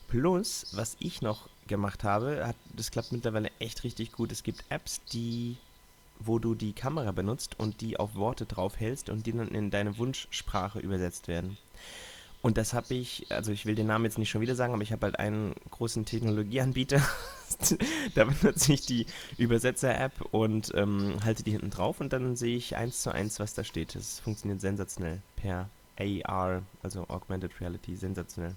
Plus, 0.07 0.65
was 0.73 0.97
ich 0.99 1.21
noch 1.21 1.47
gemacht 1.67 2.03
habe, 2.03 2.47
hat, 2.47 2.55
das 2.75 2.89
klappt 2.89 3.11
mittlerweile 3.11 3.51
echt 3.59 3.83
richtig 3.83 4.11
gut. 4.11 4.31
Es 4.31 4.41
gibt 4.41 4.65
Apps, 4.69 5.01
die, 5.13 5.55
wo 6.19 6.39
du 6.39 6.55
die 6.55 6.73
Kamera 6.73 7.11
benutzt 7.11 7.59
und 7.59 7.79
die 7.81 7.97
auf 7.97 8.15
Worte 8.15 8.47
draufhältst 8.47 9.09
und 9.09 9.27
die 9.27 9.33
dann 9.33 9.49
in 9.49 9.69
deine 9.69 9.99
Wunschsprache 9.99 10.79
übersetzt 10.79 11.27
werden. 11.27 11.57
Und 12.41 12.57
das 12.57 12.73
habe 12.73 12.93
ich, 12.93 13.27
also 13.29 13.51
ich 13.51 13.65
will 13.65 13.75
den 13.75 13.87
Namen 13.87 14.05
jetzt 14.05 14.17
nicht 14.17 14.29
schon 14.29 14.39
wieder 14.39 14.55
sagen, 14.55 14.73
aber 14.73 14.81
ich 14.81 14.93
habe 14.93 15.05
halt 15.05 15.19
einen 15.19 15.53
großen 15.71 16.05
Technologieanbieter. 16.05 17.01
da 18.15 18.23
benutze 18.25 18.71
ich 18.71 18.85
die 18.85 19.07
Übersetzer-App 19.37 20.21
und 20.31 20.71
ähm, 20.75 21.17
halte 21.25 21.43
die 21.43 21.51
hinten 21.51 21.69
drauf 21.69 21.99
und 21.99 22.13
dann 22.13 22.37
sehe 22.37 22.55
ich 22.55 22.77
eins 22.77 23.01
zu 23.01 23.11
eins, 23.11 23.39
was 23.39 23.55
da 23.55 23.65
steht. 23.65 23.95
Das 23.95 24.21
funktioniert 24.21 24.61
sensationell 24.61 25.21
per 25.35 25.69
AR, 25.99 26.63
also 26.81 27.05
Augmented 27.09 27.59
Reality, 27.59 27.95
sensationell. 27.97 28.55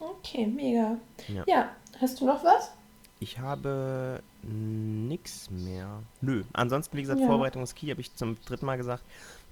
Okay, 0.00 0.46
mega. 0.46 0.96
Ja, 1.28 1.44
ja. 1.46 1.70
hast 2.00 2.20
du 2.20 2.26
noch 2.26 2.42
was? 2.42 2.72
Ich 3.20 3.38
habe 3.38 4.22
nichts 4.42 5.50
mehr. 5.50 6.02
Nö. 6.22 6.42
Ansonsten, 6.54 6.96
wie 6.96 7.02
gesagt, 7.02 7.20
ja. 7.20 7.26
Vorbereitung 7.26 7.62
ist 7.62 7.76
Key, 7.76 7.90
habe 7.90 8.00
ich 8.00 8.14
zum 8.14 8.42
dritten 8.46 8.64
Mal 8.64 8.78
gesagt. 8.78 9.04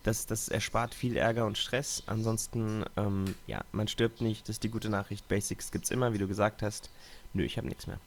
Das, 0.04 0.26
das 0.26 0.48
erspart 0.48 0.94
viel 0.94 1.16
Ärger 1.16 1.46
und 1.46 1.58
Stress. 1.58 2.02
Ansonsten, 2.06 2.84
ähm, 2.96 3.34
ja, 3.46 3.61
man 3.72 3.88
stirbt 3.88 4.20
nicht. 4.20 4.48
Das 4.48 4.56
ist 4.56 4.64
die 4.64 4.70
gute 4.70 4.88
Nachricht. 4.88 5.28
Basics 5.28 5.70
gibt 5.70 5.84
es 5.84 5.90
immer, 5.90 6.12
wie 6.12 6.18
du 6.18 6.28
gesagt 6.28 6.62
hast. 6.62 6.90
Nö, 7.34 7.44
ich 7.44 7.56
habe 7.56 7.68
nichts 7.68 7.87
mehr. 7.87 7.98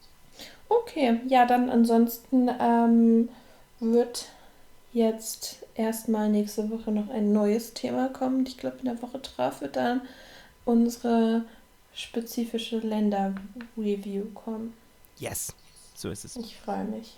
Okay, 0.69 1.19
ja, 1.27 1.45
dann 1.45 1.69
ansonsten 1.69 2.49
ähm, 2.59 3.29
wird 3.79 4.29
jetzt 4.93 5.63
erstmal 5.75 6.29
nächste 6.29 6.69
Woche 6.69 6.91
noch 6.91 7.09
ein 7.09 7.33
neues 7.33 7.73
Thema 7.73 8.09
kommen. 8.09 8.45
Ich 8.45 8.57
glaube, 8.57 8.77
in 8.79 8.85
der 8.85 9.01
Woche 9.01 9.19
drauf 9.19 9.61
wird 9.61 9.75
dann 9.75 10.01
unsere 10.65 11.43
spezifische 11.93 12.79
Länder-Review 12.79 14.25
kommen. 14.33 14.73
Yes, 15.17 15.53
so 15.95 16.09
ist 16.09 16.25
es. 16.25 16.35
Ich 16.35 16.57
freue 16.57 16.85
mich. 16.85 17.17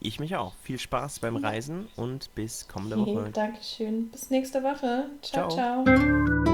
Ich 0.00 0.18
mich 0.18 0.34
auch. 0.36 0.54
Viel 0.62 0.78
Spaß 0.78 1.20
beim 1.20 1.36
Reisen 1.36 1.88
und 1.96 2.34
bis 2.34 2.66
kommende 2.68 2.96
Woche. 3.06 3.30
Dankeschön. 3.32 4.08
Bis 4.08 4.30
nächste 4.30 4.62
Woche. 4.62 5.10
ciao. 5.22 5.48
ciao. 5.48 5.84
ciao. 5.84 6.44